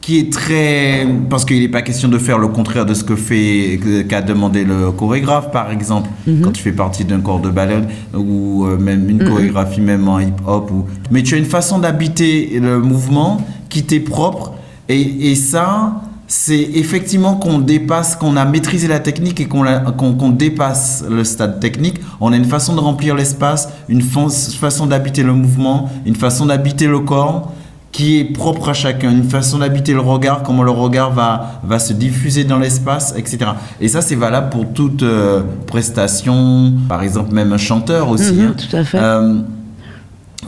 [0.00, 3.14] qui est très parce qu'il n'est pas question de faire le contraire de ce que
[3.14, 3.78] fait
[4.08, 6.40] qu'a demandé le chorégraphe par exemple Mhm.
[6.42, 7.80] quand tu fais partie d'un corps de ballet
[8.16, 11.78] ou euh, même une chorégraphie même en hip hop ou mais tu as une façon
[11.78, 14.54] d'habiter le mouvement qui t'est propre
[14.88, 21.02] et, et ça c'est effectivement qu'on dépasse qu'on a maîtrisé la technique et qu'on dépasse
[21.08, 25.32] le stade technique on a une façon de remplir l'espace une fa- façon d'habiter le
[25.32, 27.52] mouvement une façon d'habiter le corps
[27.90, 31.78] qui est propre à chacun, une façon d'habiter le regard, comment le regard va, va
[31.78, 33.38] se diffuser dans l'espace, etc.
[33.80, 38.42] Et ça, c'est valable pour toute euh, prestation, par exemple même un chanteur aussi.
[38.42, 38.54] Hein.
[38.56, 38.98] tout à fait.
[39.00, 39.38] Euh,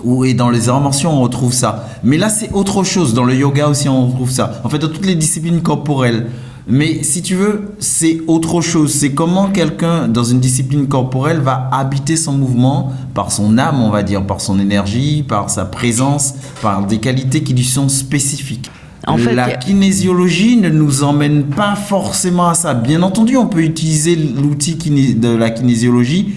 [0.04, 1.88] ou- et dans les arts martiaux, on retrouve ça.
[2.02, 3.14] Mais là, c'est autre chose.
[3.14, 4.60] Dans le yoga aussi, on retrouve ça.
[4.64, 6.26] En fait, dans toutes les disciplines corporelles.
[6.68, 8.92] Mais si tu veux, c'est autre chose.
[8.92, 13.90] C'est comment quelqu'un, dans une discipline corporelle, va habiter son mouvement par son âme, on
[13.90, 18.70] va dire, par son énergie, par sa présence, par des qualités qui lui sont spécifiques.
[19.06, 22.74] En fait, la kinésiologie ne nous emmène pas forcément à ça.
[22.74, 24.76] Bien entendu, on peut utiliser l'outil
[25.16, 26.34] de la kinésiologie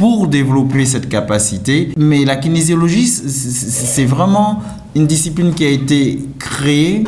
[0.00, 1.90] pour développer cette capacité.
[1.98, 4.60] Mais la kinésiologie, c'est- vraiment
[4.96, 7.04] une discipline qui a été créée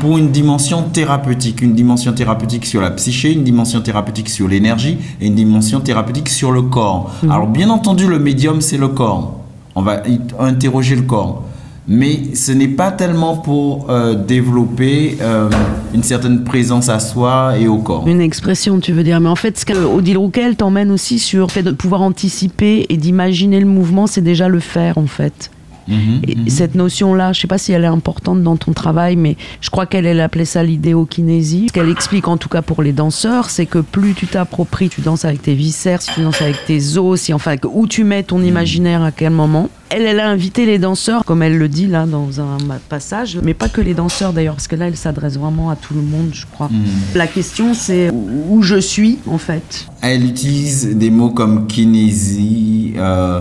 [0.00, 4.98] pour une dimension thérapeutique, une dimension thérapeutique sur la psyché, une dimension thérapeutique sur l'énergie
[5.22, 7.10] et une dimension thérapeutique sur le corps.
[7.30, 9.40] Alors bien entendu, le médium, c'est le corps.
[9.74, 10.02] On va
[10.38, 11.44] interroger le corps.
[11.90, 15.48] Mais ce n'est pas tellement pour euh, développer euh,
[15.94, 18.06] une certaine présence à soi et au corps.
[18.06, 19.20] Une expression, tu veux dire.
[19.20, 22.02] Mais en fait, ce que Odile Rouquet, elle t'emmène aussi sur le fait de pouvoir
[22.02, 25.50] anticiper et d'imaginer le mouvement, c'est déjà le faire, en fait.
[25.88, 26.48] Mhm, Et mhm.
[26.48, 29.86] cette notion-là, je sais pas si elle est importante dans ton travail, mais je crois
[29.86, 31.66] qu'elle elle appelait ça l'idéokinésie.
[31.68, 35.00] Ce qu'elle explique, en tout cas pour les danseurs, c'est que plus tu t'appropries, tu
[35.00, 38.22] danses avec tes viscères, si tu danses avec tes os, si, enfin, où tu mets
[38.22, 39.68] ton imaginaire à quel moment.
[39.90, 42.58] Elle, elle a invité les danseurs, comme elle le dit là dans un
[42.90, 45.94] passage, mais pas que les danseurs d'ailleurs, parce que là, elle s'adresse vraiment à tout
[45.94, 46.68] le monde, je crois.
[46.68, 46.84] Mhm.
[47.14, 49.86] La question, c'est où où je suis, en fait.
[50.02, 53.40] Elle utilise des mots comme kinésie, euh,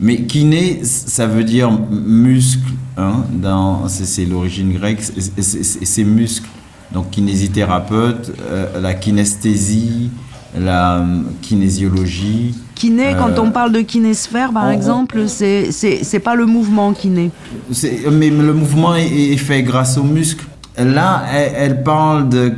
[0.00, 3.22] mais kiné, ça veut dire muscle, hein,
[3.88, 6.48] c'est l'origine grecque, c'est- muscle.
[6.92, 10.10] Donc kinésithérapeute, euh, la kinesthésie,
[10.58, 12.54] la euh, kinésiologie.
[12.74, 16.46] Kiné, Euh, quand on parle de kinésphère, par on- exemple, c'est c'est c'est pas le
[16.46, 17.30] mouvement kiné.
[18.10, 20.44] Mais le mouvement est, est fait grâce aux muscles.
[20.78, 22.52] Là, elle, elle parle de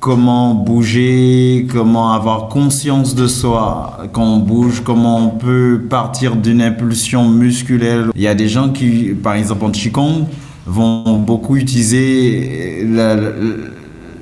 [0.00, 6.62] comment bouger, comment avoir conscience de soi quand on bouge, comment on peut partir d'une
[6.62, 8.06] impulsion musculaire.
[8.14, 10.26] Il y a des gens qui, par exemple en Qigong,
[10.66, 13.30] vont beaucoup utiliser la, la-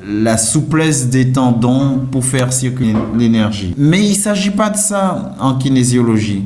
[0.08, 3.74] la souplesse des tendons pour faire circuler l'énergie.
[3.76, 6.44] Mais il ne s'agit pas de ça en kinésiologie.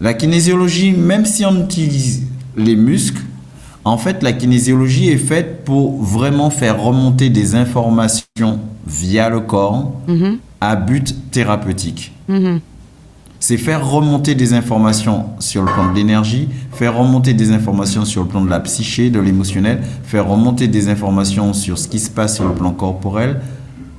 [0.00, 2.22] La kinésiologie, même si on utilise
[2.56, 3.20] les muscles,
[3.84, 8.23] en fait, la kinésiologie est faite pour vraiment faire remonter des informations
[8.86, 12.12] via le corps Mhm, à but thérapeutique.
[12.28, 12.58] mhm.
[13.38, 18.22] C'est faire remonter des informations sur le plan de l'énergie, faire remonter des informations sur
[18.22, 22.10] le plan de la psyché, de l'émotionnel, faire remonter des informations sur ce qui se
[22.10, 23.40] passe sur le plan corporel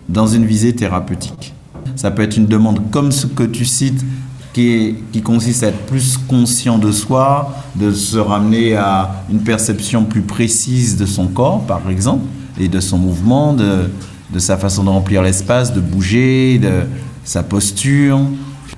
[0.09, 1.53] dans une visée thérapeutique.
[1.95, 4.03] Ça peut être une demande comme ce que tu cites
[4.51, 9.39] qui, est- qui consiste à être plus conscient de soi, de se ramener à une
[9.39, 12.25] perception plus précise de son corps, par exemple,
[12.59, 13.91] et de son mouvement, de,
[14.36, 16.81] de sa façon de remplir l'espace, de bouger, de
[17.23, 18.19] sa posture.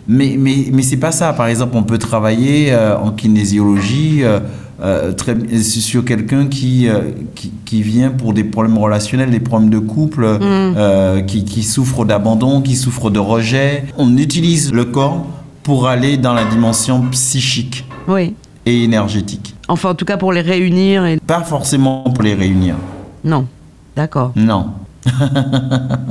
[0.07, 1.33] Mais, mais, mais c'est pas ça.
[1.33, 4.39] Par exemple, on peut travailler euh, en kinésiologie euh,
[4.83, 6.99] euh, très, sur quelqu'un qui, euh,
[7.33, 12.05] qui, qui vient pour des problèmes relationnels, des problèmes de couple, euh, qui, qui souffre
[12.05, 13.85] d'abandon, qui souffre de rejet.
[13.97, 15.25] On utilise le corps
[15.63, 18.35] pour aller dans la dimension psychique Oui.
[18.67, 19.55] et énergétique.
[19.67, 21.03] Enfin, en tout cas, pour les réunir.
[21.05, 21.17] Et...
[21.17, 22.75] Pas forcément pour les réunir.
[23.23, 23.47] Non.
[23.95, 24.31] D'accord.
[24.35, 24.67] Non.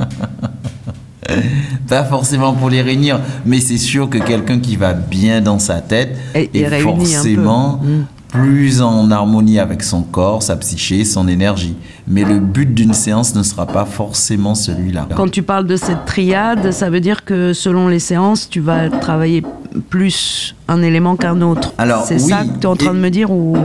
[1.89, 5.81] Pas forcément pour les réunir, mais c'est sûr que quelqu'un qui va bien dans sa
[5.81, 8.05] tête Et- et est forcément Mm.
[8.29, 11.77] plus en harmonie avec son corps, sa psyché, son énergie.
[12.09, 15.09] Mais le but d'une séance ne sera pas forcément celui-là.
[15.17, 18.89] Quand tu parles de cette triade, ça veut dire que selon les séances, tu vas
[18.91, 19.43] travailler
[19.91, 21.73] plus un élément qu'un autre.
[21.79, 23.57] Alors, c'est oui, ça que tu es en train et- de me dire ou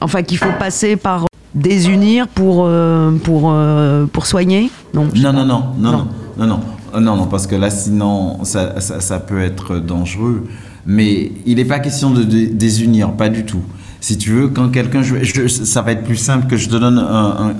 [0.00, 1.25] enfin qu'il faut passer par
[1.56, 5.08] désunir pour euh, pour euh, pour soigner Non.
[5.16, 5.90] Non, non, non, non, Non.
[5.92, 6.06] non,
[6.38, 6.60] non, non,
[6.94, 10.46] Euh, non, non, parce que là, sinon, ça, ça, ça peut être dangereux.
[10.86, 13.62] Mais il n'est pas question de, dé- désunir, pas du tout.
[14.00, 16.76] Si tu veux, quand quelqu'un, je- je- ça va être plus simple que je te
[16.76, 17.02] donne un,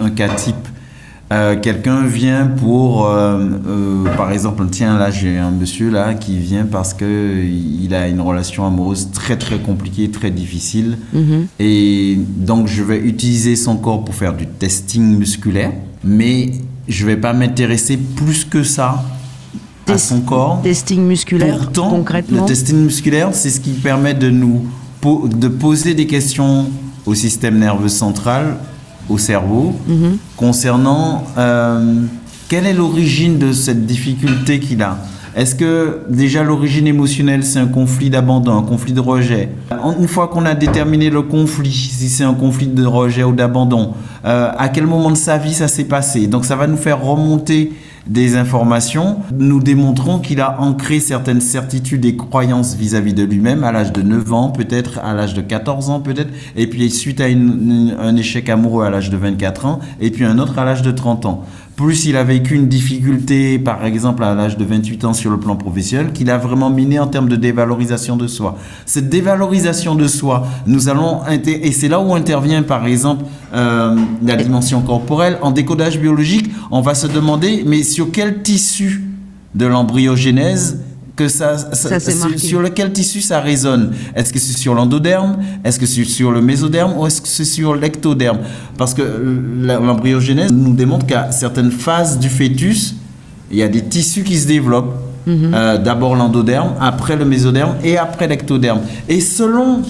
[0.01, 0.55] un- un cas type.
[1.33, 6.39] Euh, quelqu'un vient pour, euh, euh, par exemple, tiens, là, j'ai un monsieur là qui
[6.39, 10.99] vient parce que il a une relation amoureuse très très compliquée, très difficile.
[11.13, 11.47] Mhm.
[11.59, 15.73] Et donc, je vais utiliser son corps pour faire du testing musculaire.
[16.05, 16.53] mais
[16.87, 19.03] je vais pas m'intéresser plus que ça
[19.89, 20.61] à son corps.
[20.63, 22.43] Testing musculaire, Pourtant, concrètement.
[22.43, 24.67] le testing musculaire, c'est ce qui permet de nous
[25.01, 26.67] po- de poser des questions
[27.05, 28.57] au système nerveux central,
[29.09, 29.75] au cerveau,
[30.37, 32.03] concernant euh,
[32.49, 34.99] quelle est l'origine de cette difficulté qu'il a?
[35.37, 39.51] Est-ce que déjà l'origine émotionnelle, c'est un conflit d'abandon, un conflit de rejet
[40.01, 43.93] Une fois qu'on a déterminé le conflit, si c'est un conflit de rejet ou d'abandon,
[44.25, 47.03] euh, à quel moment de sa vie ça s'est passé Donc ça va nous faire
[47.03, 47.75] remonter
[48.07, 53.73] des informations, nous démontrons qu'il a ancré certaines certitudes et croyances vis-à-vis de lui-même à
[53.73, 57.25] l'âge de 9 ans, peut-être à l'âge de 14 ans, peut-être, et puis suite à
[57.25, 60.93] un échec amoureux à l'âge de 24 ans, et puis un autre à l'âge de
[60.93, 61.45] 30 ans.
[61.77, 65.39] Plus il a vécu une difficulté, par exemple à l'âge de 28 ans sur le
[65.39, 68.57] plan professionnel, qu'il a vraiment miné en termes de dévalorisation de soi.
[68.87, 74.37] Cette dévalorisation de soi, nous allons, et c'est là où intervient par exemple euh, la
[74.37, 75.39] dimension corporelle.
[75.43, 79.05] En décodage biologique, on va se demander, mais sur quel tissu
[79.55, 80.81] de l'embryogenèse
[81.17, 81.57] que ça,
[82.37, 83.93] sur, lequel tissu ça résonne?
[84.15, 85.39] Est-ce que c'est sur l'endoderme?
[85.65, 86.93] Est-ce que c'est sur le mésoderme?
[86.99, 88.39] Ou est-ce que c'est sur l'ectoderme?
[88.77, 89.03] Parce que
[89.63, 92.95] la- l'embryogenèse nous démontre qu'à certaines phases du fœtus,
[93.51, 94.95] il y a des tissus qui se développent.
[95.29, 98.83] Euh, D'abord l'endoderme, après le mésoderme et après l'ectoderme.
[99.09, 99.83] Et selon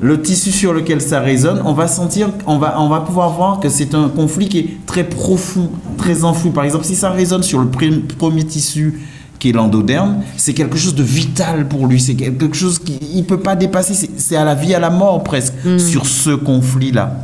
[0.00, 3.58] le tissu sur lequel ça résonne, on va sentir, on va, on va pouvoir voir
[3.60, 6.50] que c'est un conflit qui est très profond, très enfoui.
[6.50, 9.00] Par exemple, si ça résonne sur le premier tissu
[9.42, 12.00] qui est l'endoderme, c'est quelque chose de vital pour lui.
[12.00, 13.92] C'est quelque chose qu'il ne peut pas dépasser.
[14.16, 17.16] C'est- à la vie, à la mort presque, sur ce conflit-là.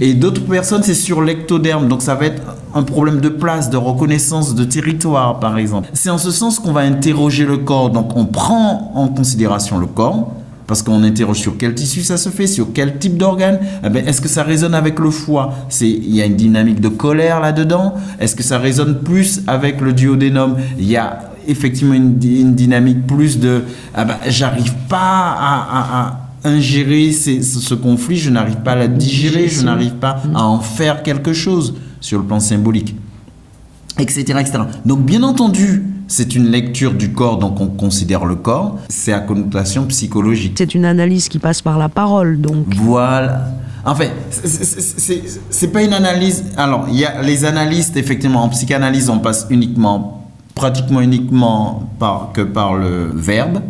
[0.00, 1.86] Et d'autres personnes, c'est sur l'ectoderme.
[1.88, 2.40] Donc ça va être
[2.74, 5.90] un problème de place, de reconnaissance, de territoire, par exemple.
[5.92, 7.90] C'est en ce sens qu'on va interroger le corps.
[7.90, 10.32] Donc on prend en considération le corps.
[10.66, 13.58] Parce qu'on interroge sur quel tissu ça se fait, sur quel type d'organe.
[13.82, 15.54] Eh ben, Est-ce que ça résonne avec le foie?
[15.70, 17.94] C'est Il y a une dynamique de colère là-dedans.
[18.20, 20.56] Est-ce que ça résonne plus avec le duodénum?
[20.78, 22.14] Il y a effectivement une,
[22.54, 28.16] dynamique plus de ah ben, j'arrive pas à, à- à ingérer ces- ce, ce conflit,
[28.16, 32.18] je n'arrive pas à la digérer, je n'arrive pas à en faire quelque chose sur
[32.20, 32.94] le plan symbolique
[33.98, 34.58] etc., etc.
[34.86, 38.78] Donc, bien entendu, c'est une lecture du corps, donc on considère le corps.
[38.88, 40.54] C'est à connotation psychologique.
[40.56, 42.66] C'est une analyse qui passe par la parole, donc.
[42.76, 43.48] Voilà.
[43.84, 44.12] En fait,
[45.50, 46.44] c'est pas une analyse.
[46.56, 50.17] Alors, il y a les analystes, effectivement, en psychanalyse, on passe uniquement,
[50.58, 53.60] pratiquement uniquement par, que par le verbe.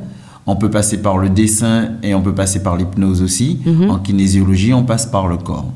[0.46, 3.60] On peut passer par le dessin et on peut passer par l'hypnose aussi.
[3.88, 5.70] En kinésiologie, on passe par le corps.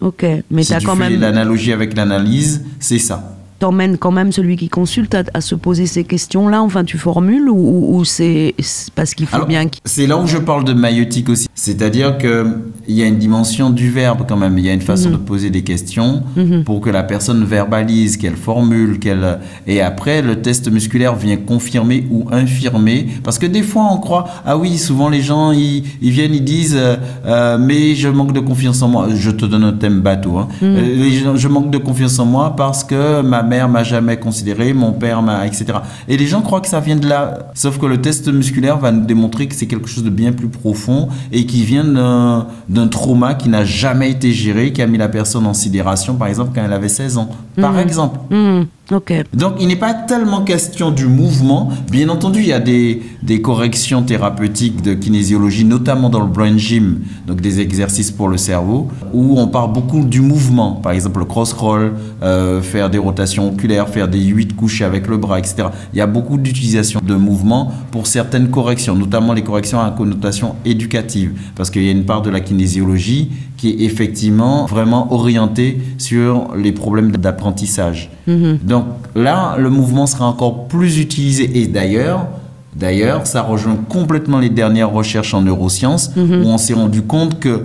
[0.00, 3.36] Ok, mais si tu quand fais même, l'analogie avec l'analyse, c'est ça.
[3.62, 6.62] T'emmènes quand même celui qui consulte à, à se poser ces questions-là.
[6.62, 8.54] Enfin, tu formules ou, ou- ou c'est
[8.96, 9.80] parce qu'il faut Alors, bien qu'il.
[9.84, 11.46] C'est là où je parle de maïotique aussi.
[11.54, 14.58] C'est-à-dire qu'il y a une dimension du verbe quand même.
[14.58, 15.14] Il y a une façon Mhm.
[15.14, 16.22] de poser des questions
[16.64, 19.38] pour que la personne verbalise, qu'elle formule, qu'elle.
[19.68, 23.06] Et après, le test musculaire vient confirmer ou infirmer.
[23.22, 24.24] Parce que des fois, on croit.
[24.44, 26.96] Ah oui, souvent les gens, ils, ils viennent, ils disent euh,
[27.26, 29.06] euh, Mais je manque de confiance en moi.
[29.14, 30.38] Je te donne un thème bateau.
[30.38, 30.48] hein.
[30.60, 30.68] Mhm.
[30.76, 34.92] Euh, je manque de confiance en moi parce que ma mère m'a jamais considéré, mon
[34.92, 35.66] père m'a, etc.
[36.08, 37.50] Et les gens croient que ça vient de là.
[37.54, 40.48] Sauf que le test musculaire va nous démontrer que c'est quelque chose de bien plus
[40.48, 45.10] profond et qui vient d'un, trauma qui n'a jamais été géré, qui a mis la
[45.10, 47.28] personne en sidération, par exemple, quand elle avait 16 ans.
[47.56, 48.18] Par exemple.
[48.30, 48.62] Hmm,
[49.32, 51.70] Donc, il n'est pas tellement question du mouvement.
[51.90, 53.02] Bien entendu, il y a des,
[53.42, 58.88] corrections thérapeutiques de kinésiologie, notamment dans le brain gym, donc des exercices pour le cerveau,
[59.12, 60.72] où on parle beaucoup du mouvement.
[60.72, 65.16] Par exemple, le cross-roll, euh, faire des rotations oculaires, faire des huit couchés avec le
[65.16, 65.68] bras, etc.
[65.92, 70.54] Il y a beaucoup d'utilisation de mouvement pour certaines corrections, notamment les corrections à connotation
[70.64, 73.30] éducative, parce qu'il y a une part de la kinésiologie
[73.62, 78.10] qui est effectivement vraiment orientée sur les problèmes d'apprentissage.
[78.26, 81.48] Donc là, le mouvement sera encore plus utilisé.
[81.60, 82.26] Et d'ailleurs,
[82.74, 87.62] d'ailleurs, ça rejoint complètement les dernières recherches en neurosciences où on s'est rendu compte que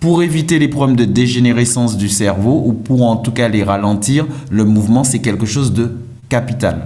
[0.00, 4.26] pour éviter les problèmes de dégénérescence du cerveau ou pour en tout cas les ralentir,
[4.50, 5.92] le mouvement c'est quelque chose de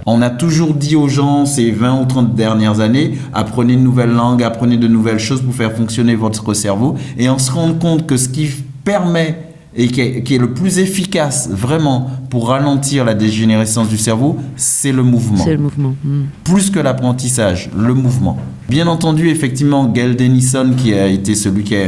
[0.05, 4.11] On a toujours dit aux gens ces 20 ou 30 dernières années, apprenez une nouvelle
[4.11, 8.05] langue, apprenez de nouvelles choses pour faire fonctionner votre cerveau et on se rend compte
[8.05, 8.49] que ce qui
[8.83, 13.97] permet et qui est, qui est le plus efficace vraiment pour ralentir la dégénérescence du
[13.97, 15.95] cerveau, c'est le mouvement C'est le mouvement.
[16.03, 16.23] Hmm.
[16.43, 18.37] plus que l'apprentissage, le mouvement.
[18.67, 21.87] Bien entendu, effectivement, Gail Denison, qui a été celui qui a,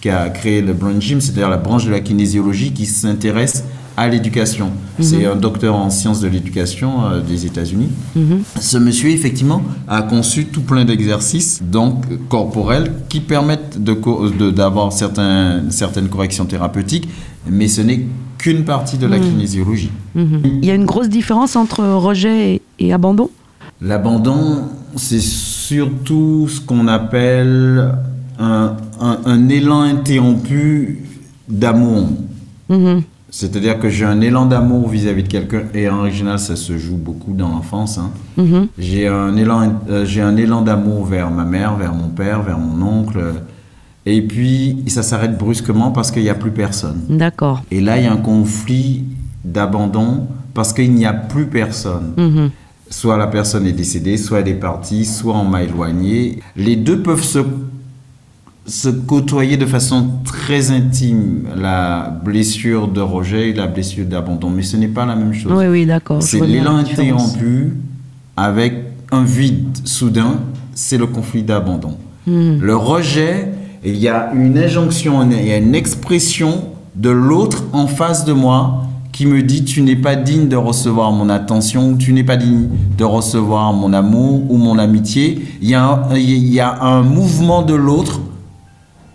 [0.00, 3.64] qui a créé le Brain Gym, c'est-à-dire la branche de la kinésiologie qui s'intéresse
[3.96, 4.70] à l'éducation.
[5.00, 7.88] C'est un docteur en sciences de l'éducation euh, des États-Unis.
[8.60, 14.50] Ce monsieur, effectivement, a conçu tout plein d'exercices donc corporels qui permettent de co- de-
[14.50, 17.08] d'avoir certains, certaines corrections thérapeutiques,
[17.50, 18.06] mais ce n'est
[18.38, 19.24] qu'une partie de la Mhm.
[19.30, 19.90] kinésiologie.
[20.14, 20.40] Mhm.
[20.62, 23.30] Il y a une grosse différence entre rejet et, et abandon?
[23.80, 24.62] L'abandon,
[24.96, 27.94] c'est surtout ce qu'on appelle
[28.38, 31.04] un, un- un élan interrompu
[31.48, 32.08] d'amour.
[33.34, 36.98] C'est-à-dire que j'ai un élan d'amour vis-à-vis de quelqu'un, et en original, ça se joue
[36.98, 37.96] beaucoup dans l'enfance.
[37.96, 38.10] hein.
[38.36, 38.68] Mhm.
[38.78, 42.58] J'ai un élan, euh, j'ai un élan d'amour vers ma mère, vers mon père, vers
[42.58, 43.18] mon oncle,
[44.04, 47.00] et puis ça s'arrête brusquement parce qu'il n'y a plus personne.
[47.08, 47.62] D'accord.
[47.70, 49.04] Et là, il y a un conflit
[49.44, 52.12] d'abandon parce qu'il n'y a plus personne.
[52.18, 52.50] Mhm.
[52.90, 56.40] Soit la personne est décédée, soit elle est partie, soit on m'a éloigné.
[56.54, 57.38] Les deux peuvent se,
[58.66, 64.50] se côtoyer de façon très intime, la blessure de rejet et la blessure d'abandon.
[64.50, 65.52] Mais ce n'est pas la même chose.
[65.54, 66.22] Oui, oui, d'accord.
[66.22, 67.74] C'est l'élan interrompu
[68.36, 68.74] avec
[69.10, 70.40] un vide soudain,
[70.74, 71.96] c'est le conflit d'abandon.
[72.26, 72.60] Mhm.
[72.60, 73.48] Le rejet,
[73.84, 78.32] il y a une injonction, il y a une expression de l'autre en face de
[78.32, 82.36] moi qui me dit tu n'es pas digne de recevoir mon attention, tu n'es pas
[82.36, 85.44] digne de recevoir mon amour ou mon amitié.
[85.60, 88.21] Il y a un, il y a un mouvement de l'autre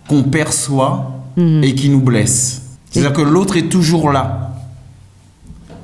[0.08, 1.62] qu'on perçoit Mhm.
[1.62, 2.62] et qui nous blesse.
[2.90, 4.54] C'est-à-dire que l'autre est toujours là.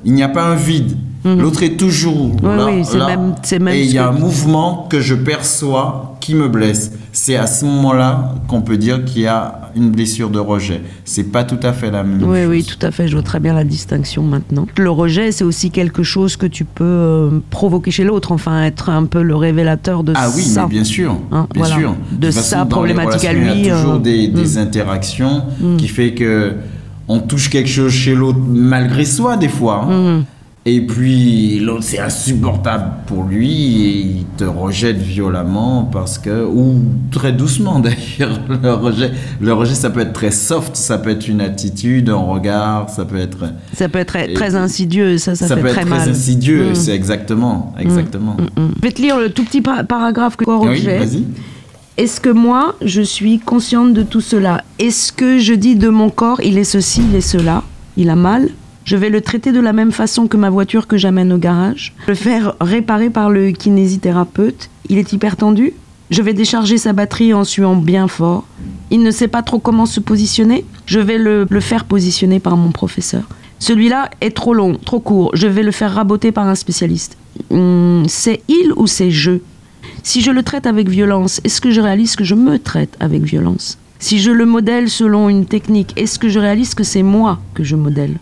[0.03, 0.97] Il n'y a pas un vide.
[1.25, 2.31] L'autre est toujours.
[2.35, 2.65] Oui, là.
[2.67, 2.83] oui,
[3.41, 6.91] c'est même- et il y a un mouvement que je perçois qui me blesse.
[7.11, 10.81] C'est à ce moment-là qu'on peut dire qu'il y a une blessure de rejet.
[11.03, 12.47] C'est pas tout à fait la même Oui, chose.
[12.49, 13.07] oui, tout à fait.
[13.07, 14.67] Je vois très bien la distinction maintenant.
[14.77, 18.89] Le rejet, c'est aussi quelque chose que tu peux euh, provoquer chez l'autre, enfin être
[18.89, 20.63] un peu le révélateur de Ah oui, ça.
[20.63, 21.75] mais bien sûr, Hein, bien voilà.
[21.75, 21.95] sûr.
[22.11, 24.59] De façon, les problématique à relations, Il y lui, a toujours euh, des, des mm.
[24.59, 25.77] interactions Mm.
[25.77, 26.53] qui fait que
[27.07, 29.87] on touche quelque chose chez l'autre malgré soi des fois.
[29.89, 30.23] hein.
[30.67, 36.81] Et puis l'autre c'est insupportable pour lui et il te rejette violemment parce que ou
[37.11, 41.27] très doucement d'ailleurs le rejet le rejet ça peut être très soft ça peut être
[41.27, 45.47] une attitude un regard ça peut être Ça peut être très, très insidieux, ça, ça,
[45.47, 45.99] ça fait peut très être mal.
[45.99, 46.75] très insidieux Mm.
[46.75, 48.69] c'est exactement exactement Mm.
[48.77, 50.97] Je vais te lire le tout petit pa- paragraphe que oui j'ai.
[50.97, 51.23] vas-y
[51.97, 54.63] Est-ce que moi, je suis consciente de tout cela?
[54.79, 57.63] Est-ce que je dis de mon corps, il est ceci, il est cela?
[57.97, 58.49] Il a mal?
[58.85, 61.95] Je vais le traiter de la même façon que ma voiture que j'amène au garage.
[62.07, 64.69] Le faire réparer par le kinésithérapeute.
[64.89, 65.73] Il est hyper tendu.
[66.11, 68.45] Je vais décharger sa batterie en suant bien fort.
[68.91, 70.65] Il ne sait pas trop comment se positionner.
[70.85, 73.23] Je vais le, faire positionner par mon professeur.
[73.57, 75.31] Celui-là est trop long, trop court.
[75.33, 77.17] Je vais le faire raboter par un spécialiste.
[77.49, 79.39] Hum, c'est il ou c'est je?
[80.03, 83.23] Si je le traite avec violence, est-ce que je réalise que je me traite avec
[83.23, 83.79] violence?
[83.97, 87.63] Si je le modèle selon une technique, est-ce que je réalise que c'est moi que
[87.63, 88.19] je modèle?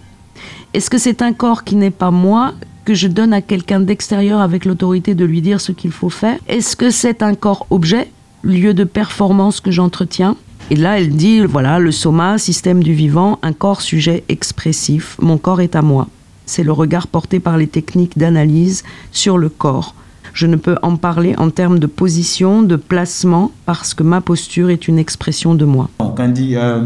[0.74, 4.42] Est-ce que c'est un corps qui n'est pas moi que je donne à quelqu'un d'extérieur
[4.42, 6.40] avec l'autorité de lui dire ce qu'il faut faire?
[6.48, 8.10] Est-ce que c'est un corps objet,
[8.42, 10.36] lieu de performance que j'entretiens?
[10.72, 15.38] Et là, elle dit, voilà, le soma, système du vivant, un corps sujet expressif, mon
[15.38, 16.08] corps est à moi.
[16.48, 19.94] C'est le regard porté par les techniques d'analyse sur le corps.
[20.34, 24.70] Je ne peux en parler en termes de position, de placement, parce que ma posture
[24.72, 25.90] est une expression de moi.
[26.00, 26.82] Quand on dit euh,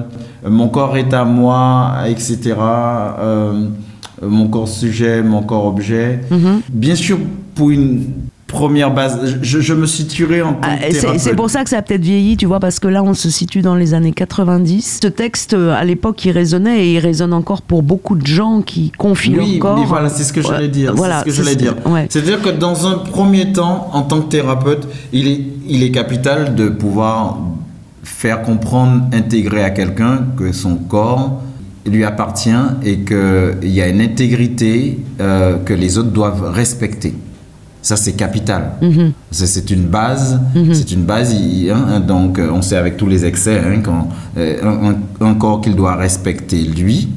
[0.45, 3.67] mon corps est à moi, etc., euh,
[4.21, 6.61] mon corps sujet, mon corps objet, Mhm.
[6.69, 7.17] bien sûr,
[7.55, 8.05] pour une
[8.47, 10.77] première base, je, je me situerai en tant Ah,
[11.17, 13.29] c'est- pour ça que ça a peut-être vieilli, tu vois, parce que là, on se
[13.29, 14.99] situe dans les années 90.
[15.01, 18.61] Ce texte, euh, à l'époque, il résonnait et il résonne encore pour beaucoup de gens
[18.61, 19.79] qui confient Oui, leur corps.
[19.79, 20.93] mais voilà, c'est ce que j'allais dire.
[20.95, 21.75] Voilà, c'est ce que j'allais dire.
[21.85, 22.07] ouais.
[22.09, 26.55] C'est-à-dire que dans un premier temps, en tant que thérapeute, il est, il est capital
[26.55, 27.37] de pouvoir
[28.03, 31.41] faire comprendre, intégrer à quelqu'un que son corps
[31.85, 32.49] lui appartient
[32.83, 37.13] et qu'il y a une intégrité euh, que les autres doivent respecter.
[37.87, 38.63] Ça, c'est capital.
[38.81, 39.13] Mhm.
[39.31, 40.39] C'est- C'est une base.
[40.73, 41.31] C'est une base.
[41.33, 45.61] il- hein, donc, euh, on sait avec tous les excès hein, quand, euh, un corps
[45.61, 47.07] qu'il doit respecter lui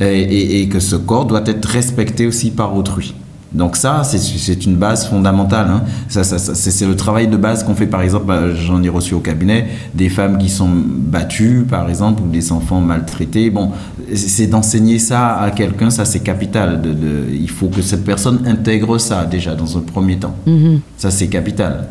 [0.00, 0.04] et,
[0.36, 3.14] et- et que ce corps doit être respecté aussi par autrui.
[3.52, 5.68] Donc ça, c'est- une base fondamentale.
[5.70, 5.82] hein.
[6.08, 8.88] Ça, ça- ça- c'est le travail de base qu'on fait, par exemple, bah, j'en ai
[8.88, 13.50] reçu au cabinet, des femmes qui sont battues, par exemple, ou des enfants maltraités.
[13.50, 13.70] Bon,
[14.14, 16.82] c'est d'enseigner ça à quelqu'un, ça c'est capital.
[16.82, 20.34] De, de- il faut que cette personne intègre ça déjà dans un premier temps.
[20.46, 20.80] Mhm.
[20.96, 21.88] Ça, c'est capital.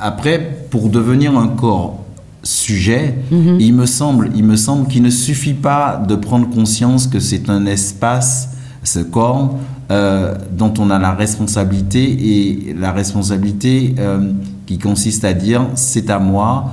[0.00, 2.00] Après, pour devenir un corps
[2.42, 3.14] sujet,
[3.58, 7.48] il me semble, il me semble qu'il ne suffit pas de prendre conscience que c'est
[7.48, 8.50] un espace,
[8.84, 9.58] ce corps,
[9.90, 14.32] euh, dont on a la responsabilité et la responsabilité euh,
[14.66, 16.70] qui consiste à dire c'est à moi,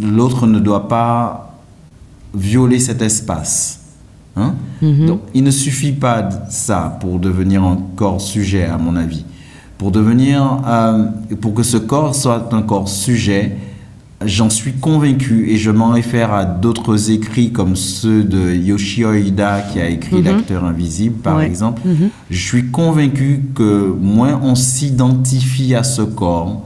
[0.00, 1.56] l'autre ne doit pas
[2.34, 3.80] violer cet espace.
[4.36, 4.54] Hein?
[4.82, 9.24] Donc, il ne suffit pas de ça pour devenir un corps sujet, à mon avis.
[9.78, 11.06] Pour devenir, euh,
[11.40, 13.56] pour que ce corps soit un corps sujet,
[14.24, 19.60] J'en suis convaincu et je m'en réfère à d'autres écrits comme ceux de Yoshio Ida
[19.72, 20.24] qui a écrit Mhm.
[20.24, 21.46] L'acteur invisible par Ouais.
[21.46, 21.82] exemple.
[21.84, 22.10] Mhm.
[22.28, 26.62] Je suis convaincu que moins on s'identifie à ce corps,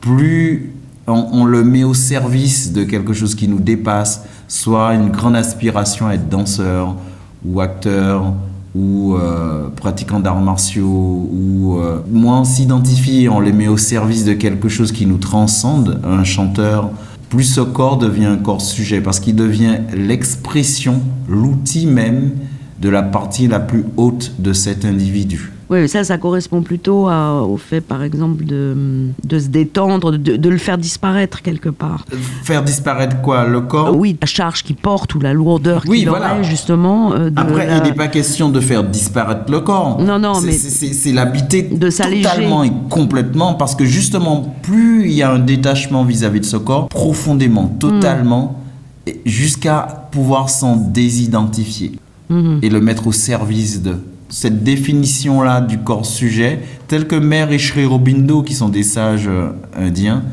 [0.00, 0.72] plus
[1.06, 5.36] on, on le met au service de quelque chose qui nous dépasse, soit une grande
[5.36, 6.96] aspiration à être danseur
[7.44, 8.32] ou acteur
[8.76, 14.24] ou euh, pratiquant d'arts martiaux, ou euh, moins on s'identifie on les met au service
[14.24, 16.90] de quelque chose qui nous transcende, un chanteur,
[17.30, 22.32] plus ce corps devient un corps sujet, parce qu'il devient l'expression, l'outil même
[22.80, 25.52] de la partie la plus haute de cet individu.
[25.68, 30.36] Oui, ça, ça correspond plutôt à- au fait, par exemple, de, de se détendre, de,
[30.36, 32.04] de le faire disparaître quelque part.
[32.44, 33.96] Faire disparaître quoi Le corps?
[33.96, 36.34] Oui, la charge qu'il porte ou la lourdeur Oui, qu'il voilà.
[36.34, 37.12] aurait, justement.
[37.14, 40.00] euh, de Après, la- il n'est pas question de faire disparaître le corps.
[40.00, 45.32] Non, non, mais- c'est- l'habiter totalement et complètement, parce que justement, plus il y a
[45.32, 48.60] un détachement vis-à-vis de ce corps, profondément, totalement,
[49.08, 51.92] et jusqu'à pouvoir s'en désidentifier
[52.28, 52.60] Mhm.
[52.62, 53.96] et le mettre au service de.
[54.28, 56.58] Cette définition-là du corps sujet,
[56.88, 60.24] tel que Mère et Sri Aurobindo, qui sont des sages euh, indiens,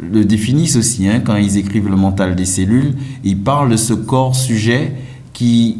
[0.00, 2.94] le définissent aussi hein, quand ils écrivent le mental des cellules.
[3.22, 4.92] Ils parlent de ce corps sujet
[5.32, 5.78] qui,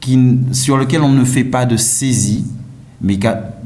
[0.00, 0.18] qui,
[0.52, 2.44] sur lequel on ne fait pas de saisie,
[3.02, 3.18] mais,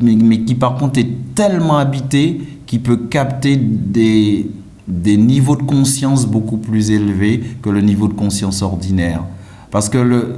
[0.03, 4.49] mais qui par contre est tellement habité qu'il peut capter des,
[4.89, 9.23] des niveaux de conscience beaucoup plus élevés que le niveau de conscience ordinaire.
[9.71, 10.37] Parce que le,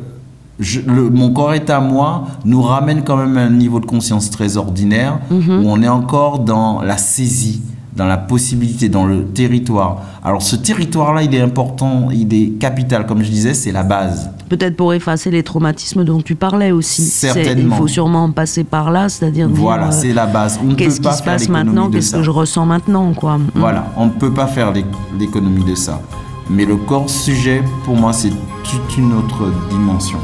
[0.59, 3.87] je- le- mon corps est à moi nous ramène quand même à un niveau de
[3.87, 5.65] conscience très ordinaire Mhm.
[5.65, 7.61] où on est encore dans la saisie,
[7.95, 10.03] dans la possibilité, dans le territoire.
[10.25, 14.31] Alors ce territoire-là, il est important, il est capital, comme je disais, c'est la base.
[14.49, 17.03] Peut-être pour effacer les traumatismes dont tu parlais aussi.
[17.03, 17.75] Certainement.
[17.75, 20.61] Il faut sûrement passer par là, c'est-à-dire dire, Voilà, euh, c'est la base.
[20.63, 23.39] On ne qu'est-ce peut pas qui se passe maintenant, qu'est-ce que je ressens maintenant, quoi.
[23.39, 23.47] Mm.
[23.57, 24.85] Voilà, on ne peut pas faire l'é-
[25.19, 26.01] l'économie de ça.
[26.49, 30.19] Mais le corps sujet, pour moi, c'est toute une autre dimension.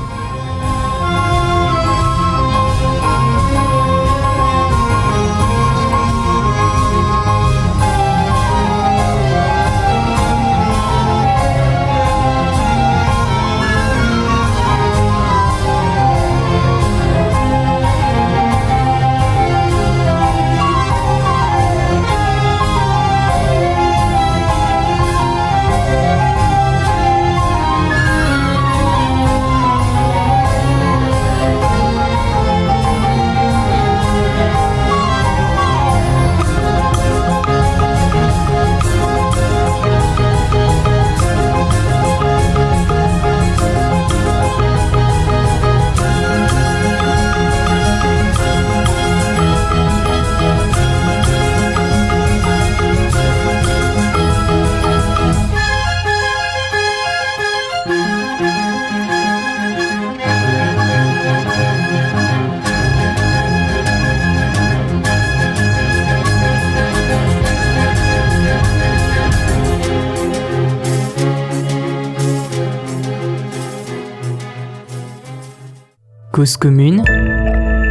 [76.33, 77.03] Cause commune,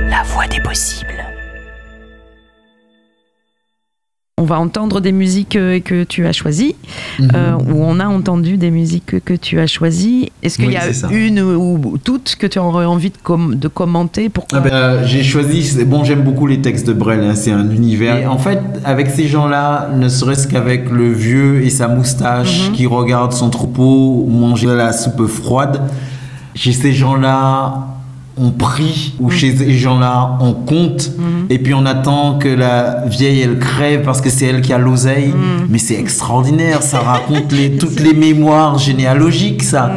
[0.10, 1.08] la voie des possibles.
[4.40, 6.76] On va entendre des musiques euh, que tu as choisies,
[7.20, 7.30] Mhm.
[7.36, 10.32] euh, ou on a entendu des musiques que, que tu as choisies.
[10.42, 13.68] Est-ce qu'il Oui, y a une ou toutes que tu aurais envie de, com- de
[13.68, 17.24] commenter Pourquoi Ah ben, euh, j'ai choisi, c'est- bon j'aime beaucoup les textes de Brel,
[17.24, 18.18] hein, c'est un univers.
[18.18, 22.76] Et en fait, avec ces gens-là, ne serait-ce qu'avec le vieux et sa moustache Mhm.
[22.76, 25.80] qui regarde son troupeau manger de la soupe froide,
[26.56, 27.86] chez ces gens-là,
[28.38, 31.12] on prie, ou chez ces gens-là, on compte,
[31.50, 34.78] et puis on attend que la vieille, elle crève parce que c'est elle qui a
[34.78, 35.34] l'oseille.
[35.70, 39.92] Mais c'est extraordinaire, ça raconte les, toutes les mémoires généalogiques, ça.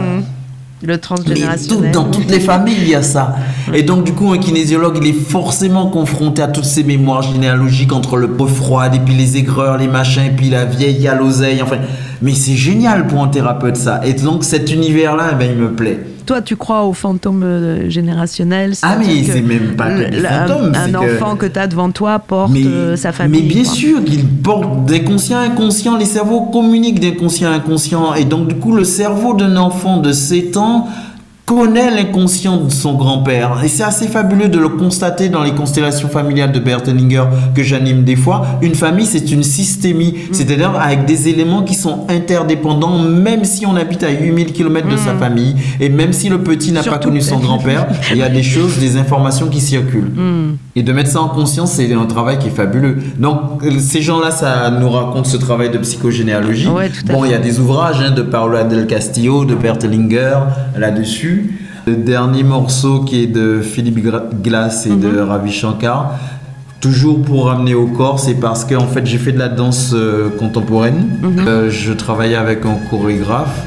[0.82, 1.92] Le Mais tout- transgénérationnel.
[1.92, 3.36] dans toutes les familles, il y a ça.
[3.72, 7.92] Et donc, du coup, un kinésiologue, il est forcément confronté à toutes ces mémoires généalogiques
[7.92, 11.14] entre le peau froide et puis les aigreurs, les machins, et puis la vieille à
[11.14, 11.62] l'oseille.
[11.62, 11.78] Enfin,
[12.20, 14.02] mais c'est génial pour un thérapeute, ça.
[14.04, 16.00] Et donc, cet univers-là, eh ben, il me plaît.
[16.26, 20.24] Toi, tu crois aux fantômes euh, générationnels Ah, mais c'est même pas que le- des
[20.26, 23.42] un- fantômes, Un, que- enfant que tu as devant toi porte Mais, euh, sa famille.
[23.42, 23.72] mais bien quoi.
[23.72, 25.96] sûr qu'il porte d'inconscient à inconscient.
[25.98, 28.14] Les cerveaux communiquent d'inconscient à inconscient.
[28.14, 30.88] Et donc, du coup, le cerveau d'un enfant de 7 ans
[31.46, 33.62] connaît l'inconscient de son grand-père.
[33.64, 37.24] Et c'est assez fabuleux de le constater dans les constellations familiales de Bert Hellinger
[37.54, 38.46] que j'anime des fois.
[38.62, 43.76] Une famille, c'est une systémie, c'est-à-dire avec des éléments qui sont interdépendants, même si on
[43.76, 47.20] habite à 8000 km de sa famille, et même si le petit n'a pas connu
[47.20, 50.12] son grand-père, il y a des choses, des informations qui circulent.
[50.14, 50.56] Hmm.
[50.76, 52.98] Et de mettre ça en conscience, c'est un travail qui est fabuleux.
[53.16, 56.66] Donc, ces gens-là, ça nous raconte ce travail de psychogénéalogie.
[56.66, 60.34] Ouais, bon, il y a des ouvrages hein, de Paola del Castillo, de Bertelinger
[60.76, 61.60] là-dessus.
[61.86, 64.00] Le dernier morceau qui est de Philippe
[64.42, 66.18] Glass et de Ravi Shankar.
[66.80, 69.92] Toujours pour ramener au corps, c'est parce que en fait j'ai fait de la danse
[69.94, 71.08] euh, contemporaine.
[71.46, 73.64] Euh, je travaillais avec un chorégraphe,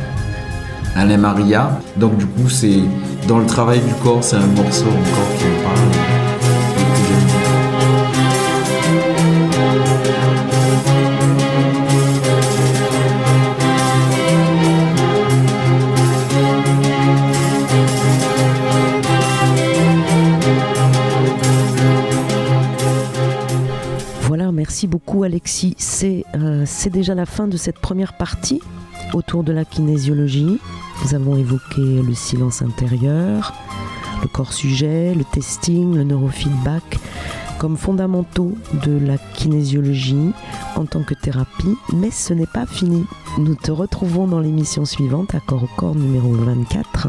[0.95, 1.79] Alain Maria.
[1.95, 2.79] Donc du coup c'est
[3.27, 6.26] dans le travail du corps, c'est un morceau encore qui me parle.
[24.77, 25.73] Merci beaucoup Alexis.
[25.79, 28.61] C'est euh, c'est déjà la fin de cette première partie
[29.13, 30.59] autour de la kinésiologie.
[31.03, 33.55] Nous avons évoqué le silence intérieur,
[34.21, 36.99] le corps sujet, le testing, le neurofeedback
[37.57, 38.55] comme fondamentaux
[38.85, 40.31] de la kinésiologie
[40.75, 43.03] en tant que thérapie, mais ce n'est pas fini.
[43.39, 47.07] Nous te retrouvons dans l'émission suivante, corps au corps numéro 24.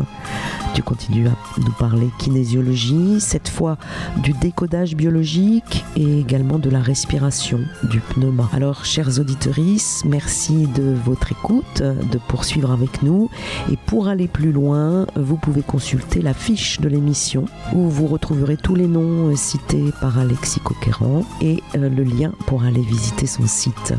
[0.78, 3.78] Tu continues à nous parler kinésiologie, cette fois
[4.18, 8.48] du décodage biologique et également de la respiration, du pneuma.
[8.52, 9.56] Alors, chers auditeurs,
[10.04, 13.28] merci de votre écoute, de poursuivre avec nous.
[13.72, 18.56] Et pour aller plus loin, vous pouvez consulter la fiche de l'émission où vous retrouverez
[18.56, 23.48] tous les noms cités par Alexis Coquerand et euh, le lien pour aller visiter son
[23.48, 23.94] site.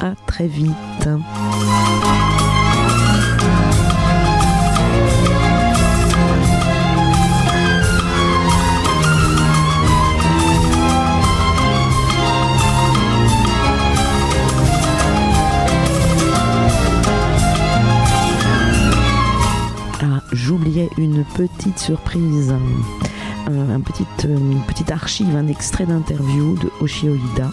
[0.00, 0.72] À très vite.
[20.64, 22.54] J'oubliais une petite surprise.
[23.48, 24.38] Un, un petit, euh,
[24.68, 27.50] petite archive, un extrait d'interview de Oshio Ida,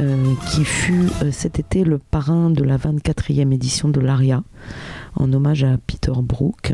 [0.00, 4.42] euh, qui fut euh, cet été le parrain de la 24e édition de l'ARIA,
[5.14, 6.72] en hommage à Peter Brook,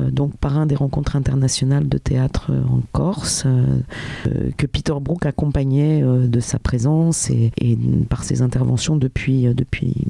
[0.00, 3.80] euh, donc parrain des rencontres internationales de théâtre euh, en Corse, euh,
[4.26, 7.76] euh, que Peter Brook accompagnait euh, de sa présence et, et
[8.08, 10.06] par ses interventions depuis, euh, depuis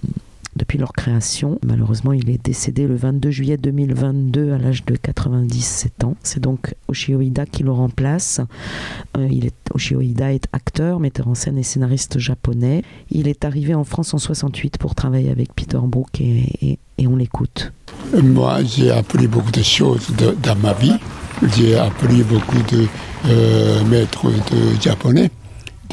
[0.57, 1.59] depuis leur création.
[1.65, 6.17] Malheureusement, il est décédé le 22 juillet 2022 à l'âge de 97 ans.
[6.23, 8.41] C'est donc Oshio Ida qui le remplace.
[9.17, 10.15] Euh, il est, Oshio est
[10.53, 12.83] acteur, metteur en scène et scénariste japonais.
[13.11, 17.17] Il est arrivé en France en 68 pour travailler avec Peter Brook et, et- on
[17.17, 17.71] l'écoute.
[18.23, 20.09] Moi, j'ai appris beaucoup de choses
[20.43, 20.95] dans ma vie.
[21.55, 22.87] J'ai appris beaucoup de
[23.27, 24.31] euh, maîtres
[24.81, 25.31] japonais,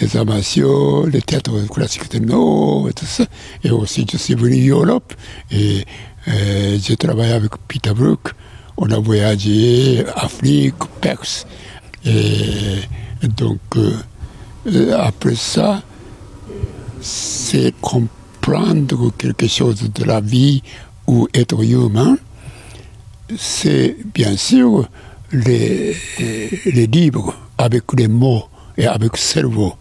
[0.02, 3.26] des amateurs, le théâtre classique de Nord et tout ça.
[3.64, 5.14] Et aussi, je suis venu en Europe
[5.52, 5.86] et
[6.28, 8.32] euh, j'ai travaillé avec Peter Brook.
[8.78, 11.46] On a voyagé Afrique, Perse.
[12.04, 12.80] Et
[13.38, 13.94] donc, euh,
[14.74, 15.84] euh, après ça,
[17.00, 20.64] c'est comprendre quelque chose de la vie
[21.06, 22.18] ou être humain,
[23.38, 24.88] c'est bien sûr
[25.32, 25.96] les,
[26.66, 28.46] les livres avec les mots
[28.78, 29.76] et avec le cerveau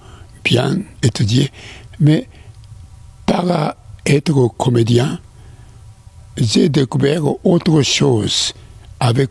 [0.44, 1.50] bien étudiés,
[1.98, 2.28] mais
[3.26, 3.76] par
[4.06, 5.18] être comédien,
[6.36, 8.52] j'ai découvert autre chose
[8.98, 9.30] avec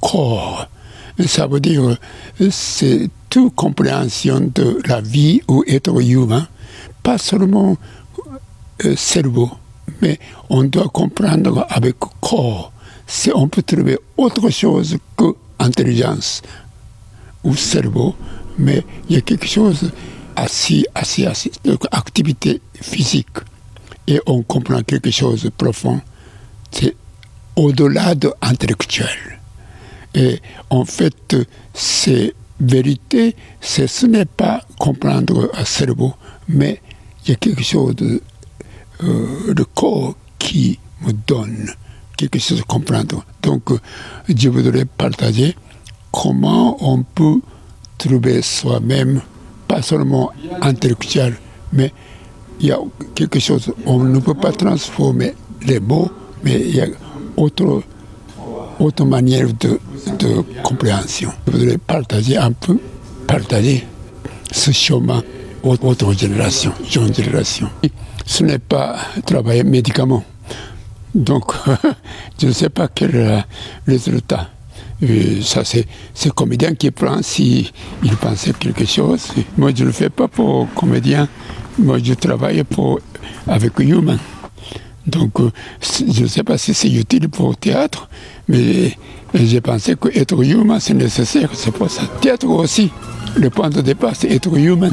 [0.00, 0.68] corps.
[1.26, 1.96] Ça veut dire
[2.50, 6.46] c'est toute compréhension de la vie ou être humain,
[7.02, 7.76] pas seulement
[8.84, 9.50] euh, cerveau,
[10.02, 10.18] mais
[10.50, 12.72] on doit comprendre avec corps.
[13.06, 16.42] Si on peut trouver autre chose que intelligence
[17.44, 18.14] ou cerveau,
[18.58, 19.90] mais il y a quelque chose
[20.36, 23.38] assis, assis, assis, donc activité physique,
[24.06, 26.00] et on comprend quelque chose de profond.
[26.70, 26.94] C'est
[27.56, 29.40] au-delà de intellectuel.
[30.14, 31.36] Et en fait,
[31.72, 36.14] ces vérités, ce n'est pas comprendre un cerveau,
[36.48, 36.80] mais
[37.24, 38.22] il y a quelque chose de
[39.02, 41.70] euh, le corps qui me donne
[42.16, 43.24] quelque chose à comprendre.
[43.42, 43.70] Donc,
[44.28, 45.56] je voudrais partager
[46.12, 47.40] comment on peut
[47.98, 49.20] trouver soi-même,
[49.74, 50.30] pas seulement
[50.62, 51.34] intellectuel,
[51.72, 51.92] mais
[52.60, 52.78] il y a
[53.16, 55.34] quelque chose, on ne peut pas transformer
[55.66, 56.08] les mots,
[56.44, 56.86] mais il y a
[57.36, 57.82] autre,
[58.78, 59.80] autre manière de,
[60.20, 61.32] de compréhension.
[61.48, 62.78] Je voudrais partager un peu,
[63.26, 63.84] partager
[64.52, 65.24] ce chemin
[65.64, 67.68] aux autres générations, jeune génération.
[68.24, 68.96] Ce n'est pas
[69.26, 70.22] travailler médicament.
[71.16, 71.52] Donc,
[72.40, 73.44] je ne sais pas quel
[73.88, 74.50] résultat.
[75.42, 75.86] Ça, c'est
[76.24, 77.72] le comédien qui prend si
[78.02, 79.28] il pensait quelque chose.
[79.56, 81.28] Moi, je ne le fais pas pour comédien.
[81.78, 83.00] Moi, je travaille pour,
[83.46, 84.18] avec humain.
[85.06, 85.50] Donc, euh,
[85.82, 88.08] je ne sais pas si c'est utile pour le théâtre,
[88.48, 88.96] mais
[89.34, 91.50] j'ai pensé qu'être humain, c'est nécessaire.
[91.52, 92.02] C'est pour ça.
[92.20, 92.90] Théâtre aussi.
[93.36, 94.92] Le point de départ, c'est être humain.